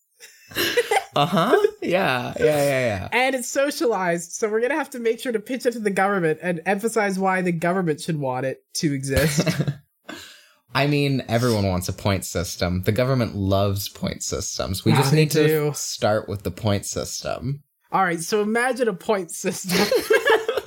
[1.16, 1.66] Uh huh.
[1.80, 2.34] yeah.
[2.38, 2.44] Yeah.
[2.44, 2.64] Yeah.
[2.68, 3.08] Yeah.
[3.12, 5.90] and it's socialized, so we're gonna have to make sure to pitch it to the
[5.90, 9.48] government and emphasize why the government should want it to exist.
[10.74, 12.82] I mean, everyone wants a point system.
[12.82, 14.84] The government loves point systems.
[14.84, 15.72] We just need to do.
[15.74, 17.62] start with the point system.
[17.90, 19.78] All right, so imagine a point system.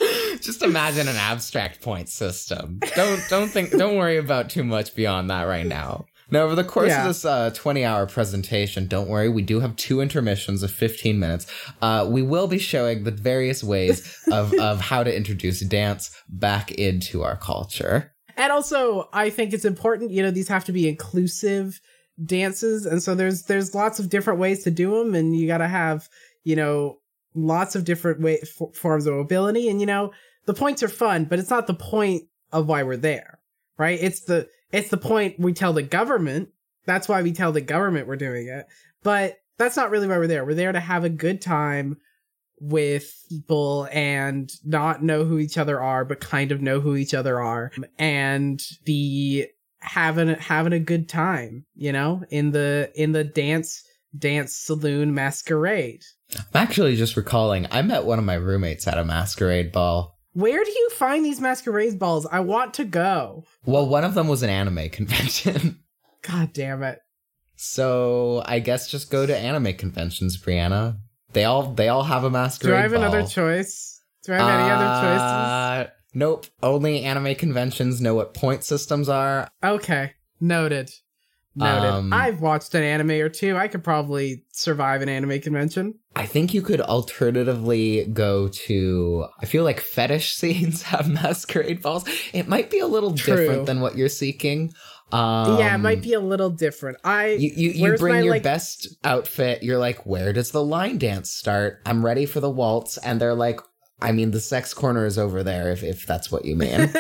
[0.42, 2.80] Just imagine an abstract point system.
[2.96, 6.06] Don't don't think don't worry about too much beyond that right now.
[6.32, 7.02] Now, over the course Yeah.
[7.02, 11.20] of this uh, 20 hour presentation, don't worry, we do have two intermissions of 15
[11.20, 11.48] minutes.
[11.82, 16.72] Uh, we will be showing the various ways of, of how to introduce dance back
[16.72, 18.14] into our culture.
[18.38, 21.82] And also, I think it's important, you know, these have to be inclusive
[22.24, 22.86] dances.
[22.86, 25.68] And so there's there's lots of different ways to do them and you got to
[25.68, 26.08] have,
[26.44, 27.00] you know,
[27.34, 30.12] lots of different way f- forms of mobility and you know,
[30.46, 33.40] the points are fun, but it's not the point of why we're there.
[33.78, 34.00] Right?
[34.02, 36.50] It's the it's the point we tell the government.
[36.86, 38.66] That's why we tell the government we're doing it.
[39.04, 40.46] But that's not really why we're there.
[40.46, 41.98] We're there to have a good time
[42.62, 47.14] with people and not know who each other are, but kind of know who each
[47.14, 49.48] other are and be
[49.80, 53.84] having having a good time, you know, in the in the dance
[54.18, 56.04] dance saloon masquerade.
[56.36, 60.19] I'm actually just recalling, I met one of my roommates at a masquerade ball.
[60.40, 62.26] Where do you find these masquerade balls?
[62.32, 63.44] I want to go.
[63.66, 65.80] Well, one of them was an anime convention.
[66.22, 67.00] God damn it.
[67.58, 70.98] So I guess just go to anime conventions, Brianna.
[71.34, 72.72] They all they all have a masquerade.
[72.72, 72.78] Ball.
[72.78, 73.02] Do I have ball.
[73.02, 74.02] another choice?
[74.24, 75.22] Do I have any other choices?
[75.22, 76.46] Uh, Nope.
[76.64, 79.50] Only anime conventions know what point systems are.
[79.62, 80.90] Okay, noted.
[81.56, 81.90] Noted.
[81.90, 83.58] Um, I've watched an anime or two.
[83.58, 85.96] I could probably survive an anime convention.
[86.16, 89.26] I think you could alternatively go to.
[89.42, 92.06] I feel like fetish scenes have masquerade balls.
[92.34, 93.36] It might be a little True.
[93.36, 94.74] different than what you're seeking.
[95.12, 97.00] Um, yeah, it might be a little different.
[97.04, 99.64] I You you, you bring my, your like- best outfit.
[99.64, 101.82] You're like, where does the line dance start?
[101.86, 103.60] I'm ready for the waltz, and they're like,
[104.02, 105.72] I mean, the sex corner is over there.
[105.72, 106.94] If if that's what you mean.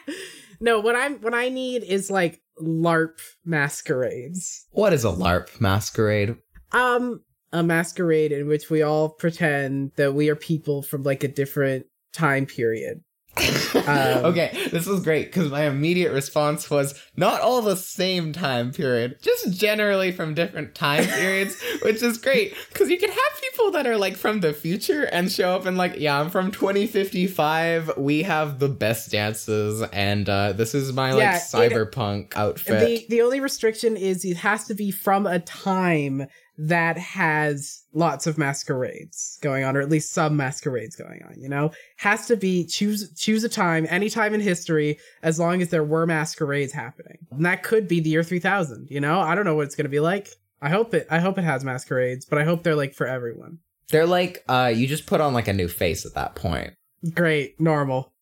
[0.60, 4.66] no, what I'm what I need is like LARP masquerades.
[4.70, 6.36] what is a LARP masquerade?
[6.72, 11.28] Um, a masquerade in which we all pretend that we are people from like a
[11.28, 13.02] different time period.
[13.36, 13.86] Um,
[14.26, 19.18] okay, this was great because my immediate response was not all the same time period,
[19.20, 23.86] just generally from different time periods, which is great because you can have people that
[23.86, 27.96] are like from the future and show up and like, yeah, I'm from 2055.
[27.98, 32.80] We have the best dances, and uh, this is my like Yeah, it- cyberpunk outfit.
[32.80, 36.26] The the only restriction is it has to be from a time
[36.58, 41.34] that has lots of masquerades going on, or at least some masquerades going on.
[41.40, 45.62] You know, has to be choose choose a time, any time in history, as long
[45.62, 47.18] as there were masquerades happening.
[47.30, 48.88] And that could be the year three thousand.
[48.90, 50.28] You know, I don't know what it's gonna be like.
[50.62, 51.06] I hope it.
[51.10, 53.58] I hope it has masquerades, but I hope they're like for everyone.
[53.90, 56.74] They're like, uh, you just put on like a new face at that point.
[57.14, 58.12] Great, normal.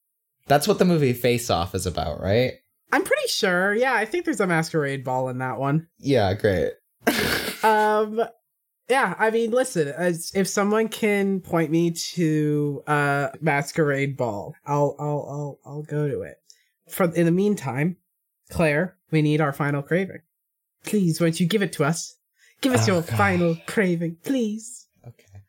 [0.46, 2.54] That's what the movie Face Off is about, right?
[2.92, 3.74] I'm pretty sure.
[3.74, 5.88] Yeah, I think there's a masquerade ball in that one.
[5.98, 6.72] Yeah, great.
[7.64, 8.22] Um
[8.88, 9.92] yeah i mean listen
[10.34, 16.20] if someone can point me to a masquerade ball i'll i'll i'll, I'll go to
[16.22, 16.36] it
[16.88, 17.96] for in the meantime
[18.50, 20.20] claire we need our final craving
[20.84, 22.16] please won't you give it to us
[22.60, 23.16] give us Oh, your God.
[23.16, 25.40] final craving please Okay.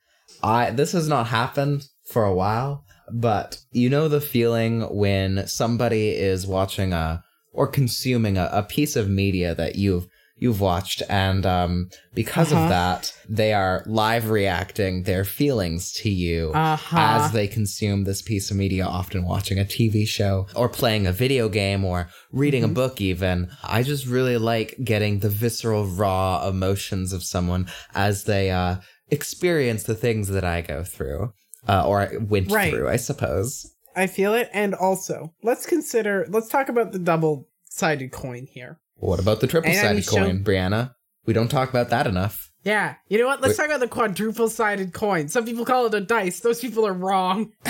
[0.44, 6.10] I this has not happened for a while, but you know the feeling when somebody
[6.10, 10.08] is watching a or consuming a, a piece of media that you've
[10.38, 12.64] you've watched and um because Uh-huh.
[12.64, 18.22] of that they are live reacting their feelings to you uh-huh as they consume this
[18.22, 22.64] piece of media, often watching a TV show or playing a video game or reading
[22.64, 22.74] a Mhm.
[22.74, 23.50] book, even.
[23.64, 28.78] I just really like getting the visceral, raw emotions of someone as they uh,
[29.12, 31.34] experience the things that I go through
[31.68, 32.72] uh, or I went Right.
[32.74, 33.72] through, I suppose.
[33.98, 38.78] i feel it and also let's consider let's talk about the double sided coin here
[38.98, 40.94] What about the triple sided show- coin, Brianna?
[41.26, 42.52] We don't talk about that enough.
[42.64, 43.58] yeah you know what let's Wait.
[43.58, 46.94] talk about the quadruple sided coin some people call it a dice those people are
[46.94, 47.52] wrong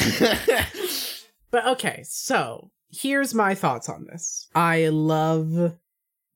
[1.51, 4.49] But okay, so here's my thoughts on this.
[4.55, 5.73] I love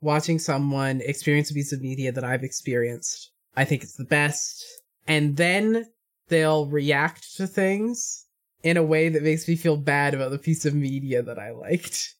[0.01, 3.31] watching someone experience a piece of media that I've experienced.
[3.57, 4.63] I think it's the best.
[5.07, 5.87] And then
[6.29, 8.27] they'll react to things
[8.63, 11.51] in a way that makes me feel bad about the piece of media that I
[11.51, 12.15] liked.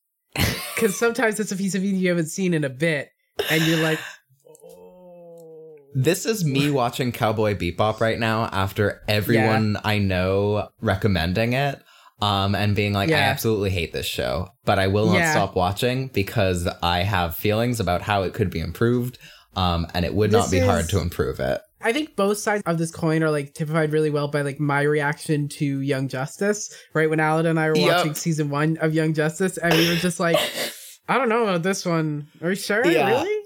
[0.79, 3.09] Because sometimes it's a piece of media you haven't seen in a bit,
[3.49, 3.99] and you're like,
[4.47, 5.75] oh.
[5.93, 11.81] This is me watching Cowboy Bebop right now after everyone I know recommending it.
[12.21, 15.31] Um, and being like, I absolutely hate this show, but I will not Yeah.
[15.31, 19.17] stop watching because I have feelings about how it could be improved.
[19.55, 21.61] Um, and it would not This be hard to improve it.
[21.81, 24.81] I think both sides of this coin are like typified really well by like my
[24.81, 27.09] reaction to Young Justice, right?
[27.09, 27.97] When Alan and I were Yep.
[27.97, 30.39] watching season one of Young Justice, and we were just like,
[31.07, 32.27] I don't know about this one.
[32.41, 32.85] Are you sure?
[32.85, 33.05] Yeah.
[33.07, 33.43] Really?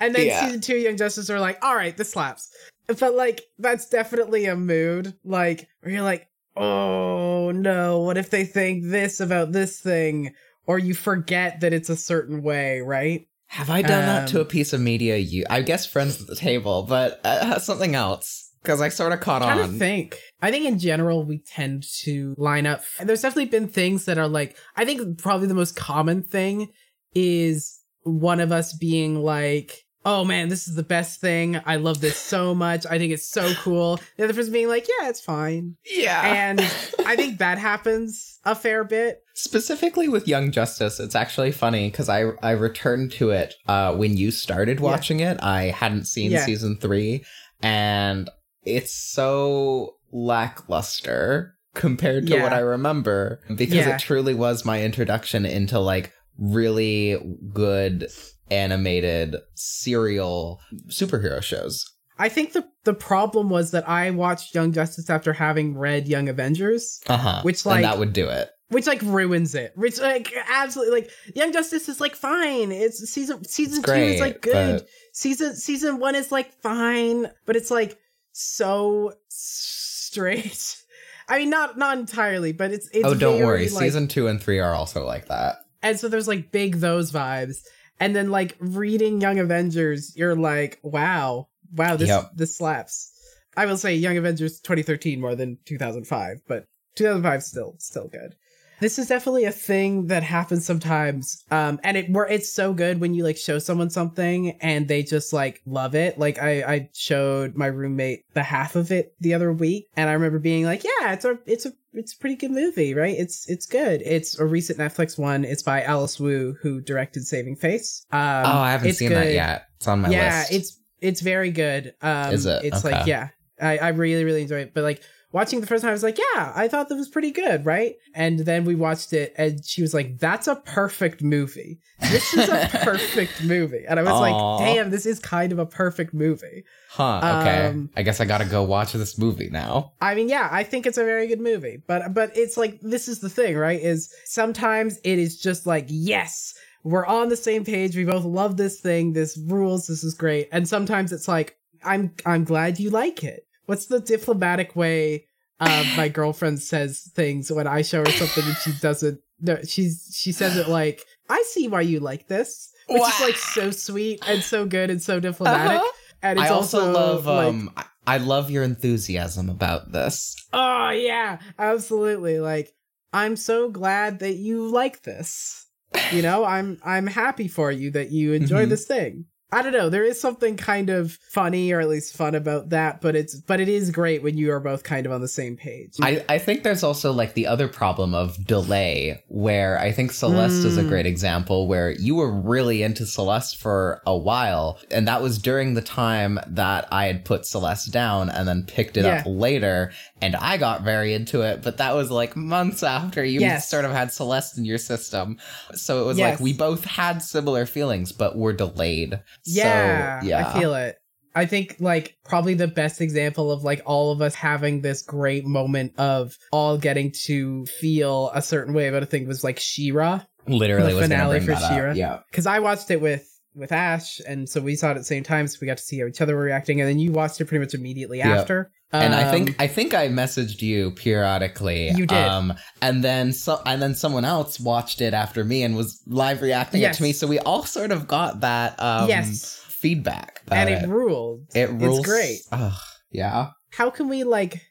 [0.00, 0.40] And then Yeah.
[0.40, 2.50] season two Young Justice are like, all right, this slaps.
[2.98, 6.26] But like, that's definitely a mood, like, where you're like,
[6.56, 10.34] oh no, what if they think this about this thing?
[10.66, 13.26] Or you forget that it's a certain way, right?
[13.48, 15.16] Have I done that to Um, a piece of media?
[15.16, 19.20] You, I guess friends at the table, but uh, something else because I sort of
[19.20, 19.56] caught on.
[19.56, 20.18] to think.
[20.42, 22.82] I think in general we tend to line up.
[23.02, 24.56] There's definitely been things that are like.
[24.76, 26.68] I think probably the most common thing
[27.14, 31.60] is one of us being like, "Oh man, this is the best thing.
[31.66, 32.86] I love this so much.
[32.88, 36.60] I think it's so cool." The other person being like, "Yeah, it's fine." yeah, And
[37.06, 39.20] I think that happens a fair bit.
[39.34, 44.16] Specifically with Young Justice, it's actually funny because I I returned to it uh, when
[44.16, 44.84] you started Yeah.
[44.84, 45.38] watching it.
[45.42, 46.44] I hadn't seen Yeah.
[46.46, 47.24] season three,
[47.62, 48.28] and
[48.64, 52.42] it's so lackluster compared to Yeah.
[52.42, 53.94] what I remember because Yeah.
[53.94, 57.18] it truly was my introduction into like really
[57.52, 58.08] good
[58.50, 61.84] animated serial superhero shows.
[62.20, 66.28] I think the the problem was that I watched Young Justice after having read Young
[66.28, 67.00] Avengers.
[67.06, 67.40] Uh huh.
[67.42, 68.50] Which, and like- that would do it.
[68.70, 69.72] which like ruins it.
[69.76, 72.72] Which like absolutely like Young Justice is like fine.
[72.72, 74.80] It's season season It's two is like good.
[74.80, 77.98] but- Season season one is like fine, but it's like
[78.32, 80.76] so straight.
[81.28, 83.68] I mean, not not entirely, but it's it's oh, don't very, worry.
[83.68, 85.56] like- Season two and three are also like that.
[85.82, 87.58] and so there's like big those vibes,
[88.00, 92.30] and then like reading Young Avengers, you're like, wow, wow, this Yep.
[92.34, 93.12] this slaps.
[93.56, 98.36] I will say Young Avengers 2013 more than 2005, but 2005 still still good.
[98.80, 103.00] This is definitely a thing that happens sometimes, um, and it where it's so good
[103.00, 106.18] when you like show someone something and they just like love it.
[106.18, 110.12] Like I I showed my roommate the half of it the other week, and I
[110.12, 113.16] remember being like, yeah, it's a it's a it's a pretty good movie, right?
[113.18, 114.02] It's it's good.
[114.04, 115.44] It's a recent Netflix one.
[115.44, 118.04] It's by Alice Wu, who directed Saving Face.
[118.12, 119.66] Um, oh, I haven't seen that yet.
[119.76, 120.52] It's on my yeah, list.
[120.52, 121.94] Yeah, it's it's very good.
[122.02, 122.64] Um, Is it?
[122.64, 123.28] It's like yeah,
[123.60, 124.74] I I really really enjoy it.
[124.74, 125.02] But like
[125.32, 127.96] watching the first time, I was like, yeah, I thought that was pretty good, right?
[128.14, 131.78] And then we watched it, and she was like, that's a perfect movie.
[132.00, 134.20] This is a perfect movie, and I was Aw.
[134.20, 136.64] like, damn, this is kind of a perfect movie.
[136.90, 137.18] huh.
[137.40, 137.66] Okay.
[137.66, 139.92] um, I guess I gotta go watch this movie now.
[140.00, 143.08] I mean, yeah, I think it's a very good movie, but but it's like this
[143.08, 143.80] is the thing, right?
[143.80, 146.54] Is sometimes it is just like yes,
[146.84, 147.96] we're on the same page.
[147.96, 149.12] We both love this thing.
[149.12, 149.86] This rules.
[149.88, 150.48] This is great.
[150.52, 153.44] And sometimes it's like I'm I'm glad you like it.
[153.68, 155.26] What's the diplomatic way
[155.60, 159.20] um, my girlfriend says things when I show her something and she doesn't?
[159.40, 163.36] No, she's she says it like I see why you like this, which is like
[163.36, 165.78] so sweet and so good and so diplomatic.
[165.78, 165.92] Uh-huh.
[166.22, 170.34] And it's I also, love like, um I- I love your enthusiasm about this.
[170.54, 172.40] Oh yeah, absolutely.
[172.40, 172.72] Like
[173.12, 175.66] I'm so glad that you like this.
[176.12, 178.70] You know, I'm I'm happy for you that you enjoy Mhm.
[178.70, 179.26] this thing.
[179.50, 179.88] I don't know.
[179.88, 183.60] There is something kind of funny or at least fun about that, but it's but
[183.60, 185.94] it is great when you are both kind of on the same page.
[186.02, 190.66] I, I think there's also like the other problem of delay, where I think Celeste
[190.66, 190.88] is a Mm.
[190.88, 195.72] great example where you were really into Celeste for a while, and that was during
[195.72, 200.36] the time that I had put Celeste down and then picked it up later, and
[200.36, 203.70] I got very into it, but that was like months after you Yes.
[203.70, 205.38] sort of had Celeste in your system.
[205.72, 206.32] So it was Yes.
[206.32, 209.20] like we both had similar feelings, but were delayed.
[209.48, 210.48] Yeah, so, yeah.
[210.48, 210.96] I feel it.
[211.34, 215.44] I think like probably the best example of like all of us having this great
[215.44, 220.22] moment of all getting to feel a certain way about a thing was like She-Ra.
[220.46, 221.92] Literally The finale for She-Ra.
[221.92, 222.20] Yeah.
[222.30, 225.24] because I watched it with with Ash, and so we saw it at the same
[225.24, 227.40] time, so we got to see how each other were reacting, and then you watched
[227.40, 228.38] it pretty much immediately Yeah.
[228.38, 228.70] after.
[228.92, 231.90] And I Um, think I think I messaged you periodically.
[231.90, 232.16] You did.
[232.16, 236.40] Um, and then so and then someone else watched it after me and was live
[236.40, 237.12] reacting it to me.
[237.12, 240.40] So we all sort of got that um yes, feedback.
[240.50, 241.44] and it, it ruled.
[241.54, 241.98] it rules.
[241.98, 242.38] It's great.
[242.52, 242.72] Ugh,
[243.10, 243.48] yeah.
[243.72, 244.62] How can we like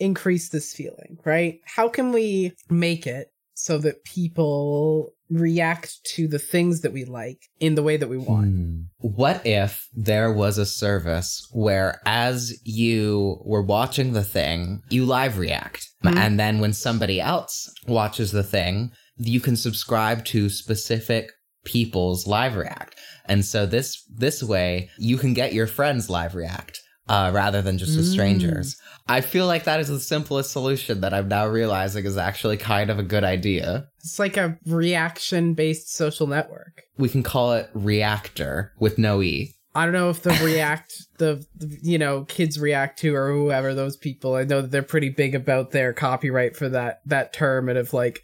[0.00, 1.18] increase this feeling?
[1.26, 1.60] Right?
[1.66, 7.38] How can we make it so that people react to the things that we like
[7.60, 8.46] in the way that we want?
[8.46, 8.80] Hmm.
[8.98, 15.38] What if there was a service where, as you were watching the thing, you live
[15.38, 16.16] react, Mhm.
[16.16, 21.30] and then when somebody else watches the thing, you can subscribe to specific
[21.64, 26.80] people's live react, and so this this way you can get your friends live react.
[27.08, 28.12] Uh, rather than just Mm.
[28.12, 28.76] strangers.
[29.06, 32.90] I feel like that is the simplest solution that I'm now realizing is actually kind
[32.90, 33.86] of a good idea.
[34.00, 36.82] It's like a reaction based social network.
[36.98, 39.54] We can call it Reactor with no E.
[39.74, 43.72] I don't know if the react the, the you know kids react to or whoever
[43.74, 44.34] those people.
[44.34, 47.92] I know that they're pretty big about their copyright for that that term and of
[47.92, 48.20] like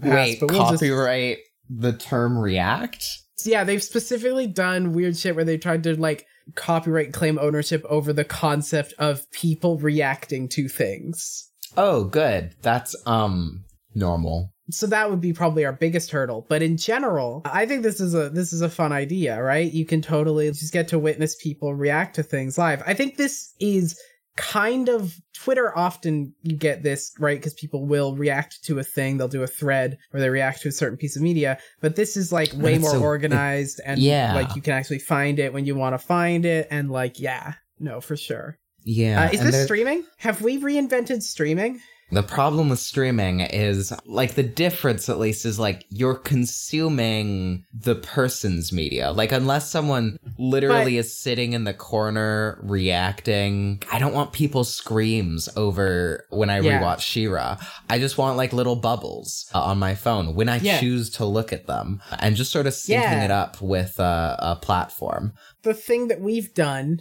[0.00, 3.04] passed, Wait, but we'll just- copyright the term react?
[3.44, 6.24] yeah they've specifically done weird shit where they tried to like
[6.54, 11.50] copyright claim ownership over the concept of people reacting to things.
[11.76, 12.54] Oh, good.
[12.62, 13.64] That's um
[13.94, 14.52] normal.
[14.70, 16.46] So that would be probably our biggest hurdle.
[16.48, 19.70] But in general, I think this is a this is a fun idea, right?
[19.70, 22.82] You can totally just get to witness people react to things live.
[22.86, 23.98] I think this is
[24.36, 27.38] kind of Twitter often you get this, right?
[27.38, 30.68] Because people will react to a thing, they'll do a thread or they react to
[30.68, 31.58] a certain piece of media.
[31.80, 34.34] But this is like way more so- organized and yeah.
[34.34, 37.54] like you can actually find it when you want to find it and like yeah,
[37.78, 38.58] no, for sure.
[38.84, 39.24] Yeah.
[39.26, 40.04] uh, is this streaming?
[40.18, 41.80] Have we reinvented streaming?
[42.12, 47.94] The problem with streaming is like the difference at least is like you're consuming the
[47.94, 49.12] person's media.
[49.12, 54.72] Like unless someone literally But- is sitting in the corner reacting, I don't want people's
[54.72, 56.80] screams over when I Yeah.
[56.82, 57.56] rewatch She-Ra.
[57.88, 60.80] I just want like little bubbles uh, on my phone when I Yeah.
[60.80, 63.24] choose to look at them and just sort of syncing Yeah.
[63.24, 65.32] it up with uh, a platform.
[65.62, 67.00] the thing that we've done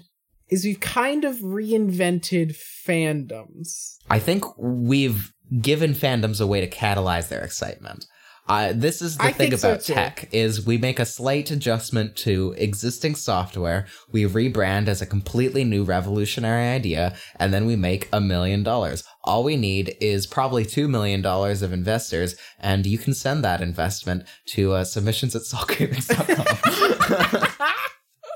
[0.52, 3.98] is we've kind of reinvented fandoms.
[4.10, 5.32] I think we've
[5.62, 8.06] given fandoms a way to catalyze their excitement.
[8.48, 11.52] Uh, this is the I thing think so, about tech is we make a slight
[11.52, 17.76] adjustment to existing software we rebrand as a completely new revolutionary idea and then we
[17.76, 22.88] make a million dollars all we need is probably two million dollars of investors and
[22.88, 27.48] you can send that investment to uh, submissions at saltcravings.com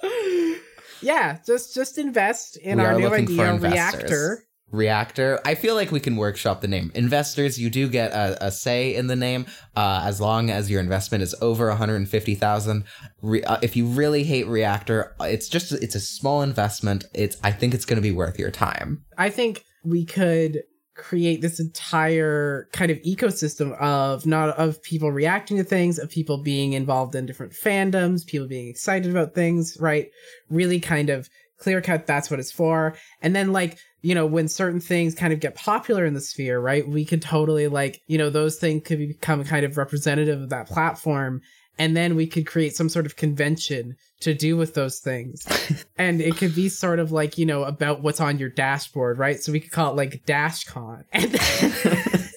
[1.06, 3.54] yeah, just just invest in We our new idea.
[3.54, 4.44] Reactor.
[4.72, 5.40] Reactor.
[5.46, 6.92] I feel like we can workshop the name.
[6.96, 9.46] Investors, you do get a, a say in the name
[9.76, 12.84] uh, as long as your investment is over 150,000.
[13.22, 17.06] Re- uh, if you really hate Reactor, uh, it's just it's a small investment.
[17.14, 19.06] It's I think it's going to be worth your time.
[19.18, 20.64] I think we could
[20.96, 26.38] create this entire kind of ecosystem of not of people reacting to things, of people
[26.38, 30.10] being involved in different fandoms, people being excited about things, right?
[30.50, 32.96] Really kind of clear cut that's what it's for.
[33.22, 36.60] And then like, you know, when certain things kind of get popular in the sphere,
[36.60, 36.88] right?
[36.88, 40.68] We could totally like, you know, those things could become kind of representative of that
[40.68, 41.42] platform.
[41.78, 45.46] And then we could create some sort of convention to do with those things.
[45.98, 49.40] and it could be sort of like, you know, about what's on your dashboard, right?
[49.42, 51.04] So we could call it like DashCon.
[51.12, 52.30] And then,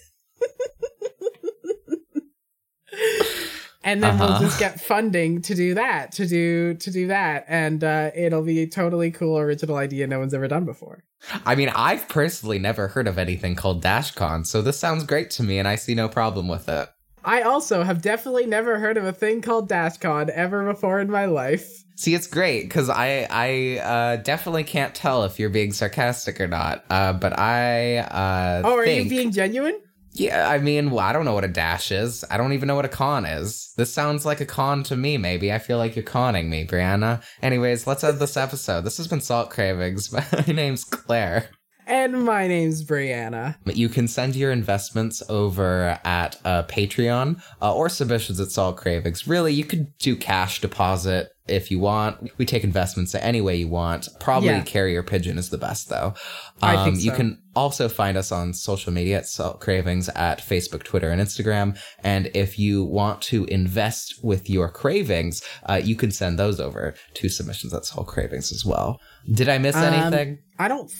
[3.85, 4.41] and then we'll Uh-huh.
[4.45, 7.45] just get funding to do that, to do to do that.
[7.49, 11.05] And uh, it'll be a totally cool original idea no one's ever done before.
[11.47, 15.43] I mean, I've personally never heard of anything called DashCon, so this sounds great to
[15.43, 16.89] me, and I see no problem with it.
[17.29, 21.27] I also have definitely never heard of a thing called DashCon ever before in my
[21.27, 21.85] life.
[21.95, 26.47] See, it's great because I I uh, definitely can't tell if you're being sarcastic or
[26.47, 26.87] not.
[26.89, 29.79] Uh, but I uh, Oh, are think, you being genuine?
[30.13, 32.25] Yeah, I mean, well, I don't know what a dash is.
[32.31, 33.75] I don't even know what a con is.
[33.77, 35.19] This sounds like a con to me.
[35.19, 37.23] Maybe I feel like you're conning me, Brianna.
[37.43, 38.85] Anyways, let's end this episode.
[38.85, 40.11] This has been Salt Cravings.
[40.13, 41.51] My name's Claire.
[41.89, 43.57] And my name's Brianna.
[43.65, 49.27] You can send your investments over at uh, Patreon uh, or submissions at Salt Cravings.
[49.27, 52.31] Really, you could do cash deposit if you want.
[52.37, 54.07] We take investments any way you want.
[54.21, 54.61] Probably Yeah.
[54.65, 56.13] carrier pigeon is the best though.
[56.61, 57.03] I think so.
[57.05, 61.23] You can also find us on social media at Salt Cravings at Facebook, Twitter, and
[61.23, 61.79] Instagram.
[62.05, 66.93] And if you want to invest with your cravings, uh, you can send those over
[67.15, 69.01] to submissions at Salt Cravings as well.
[69.33, 70.39] Did I miss Um, anything?
[70.59, 70.91] I don't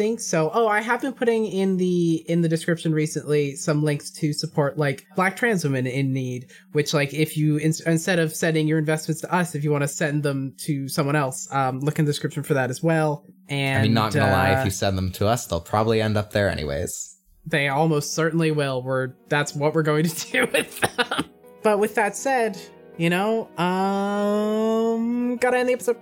[0.00, 0.50] think so.
[0.54, 4.78] Oh, I have been putting in the in the description recently some links to support
[4.78, 6.46] like Black trans women in need.
[6.72, 9.82] Which, like, if you in, instead of sending your investments to us, if you want
[9.82, 13.26] to send them to someone else, um, look in the description for that as well.
[13.50, 16.00] And I mean, not gonna lie, uh, if you send them to us, they'll probably
[16.00, 17.18] end up there anyways.
[17.44, 18.82] they almost certainly will.
[18.82, 21.24] We're that's what we're going to do with them.
[21.62, 22.56] but with that said,
[22.96, 25.98] you know, um, gotta end the episode.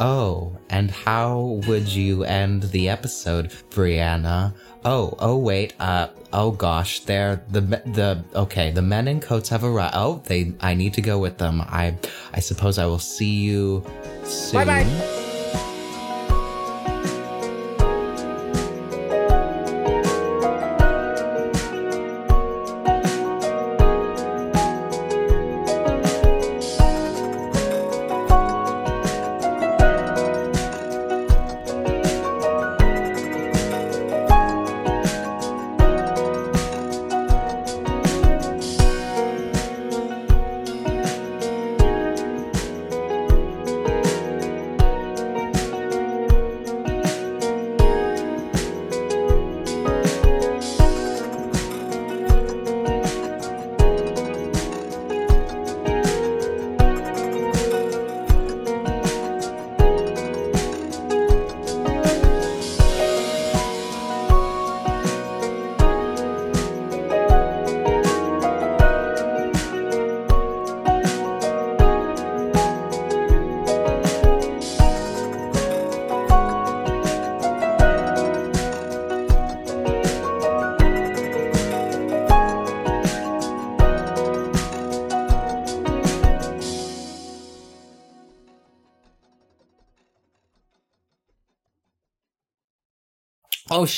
[0.00, 4.54] Oh, and how would you end the episode, Brianna?
[4.84, 9.64] Oh, oh wait, uh, oh gosh, they're the the okay, the men in coats have
[9.64, 9.94] arrived.
[9.96, 11.60] Oh, they, I need to go with them.
[11.62, 11.96] I,
[12.32, 13.84] I suppose I will see you
[14.22, 14.64] soon.
[14.66, 14.84] Bye-bye.
[14.86, 15.17] Oh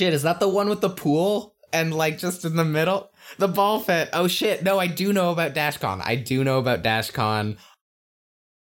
[0.00, 1.54] shit, is that the one with the pool?
[1.74, 3.12] And like just in the middle?
[3.38, 4.08] The ball fit.
[4.14, 4.64] Oh shit.
[4.64, 6.00] No, I do know about DashCon.
[6.02, 7.58] I do know about DashCon.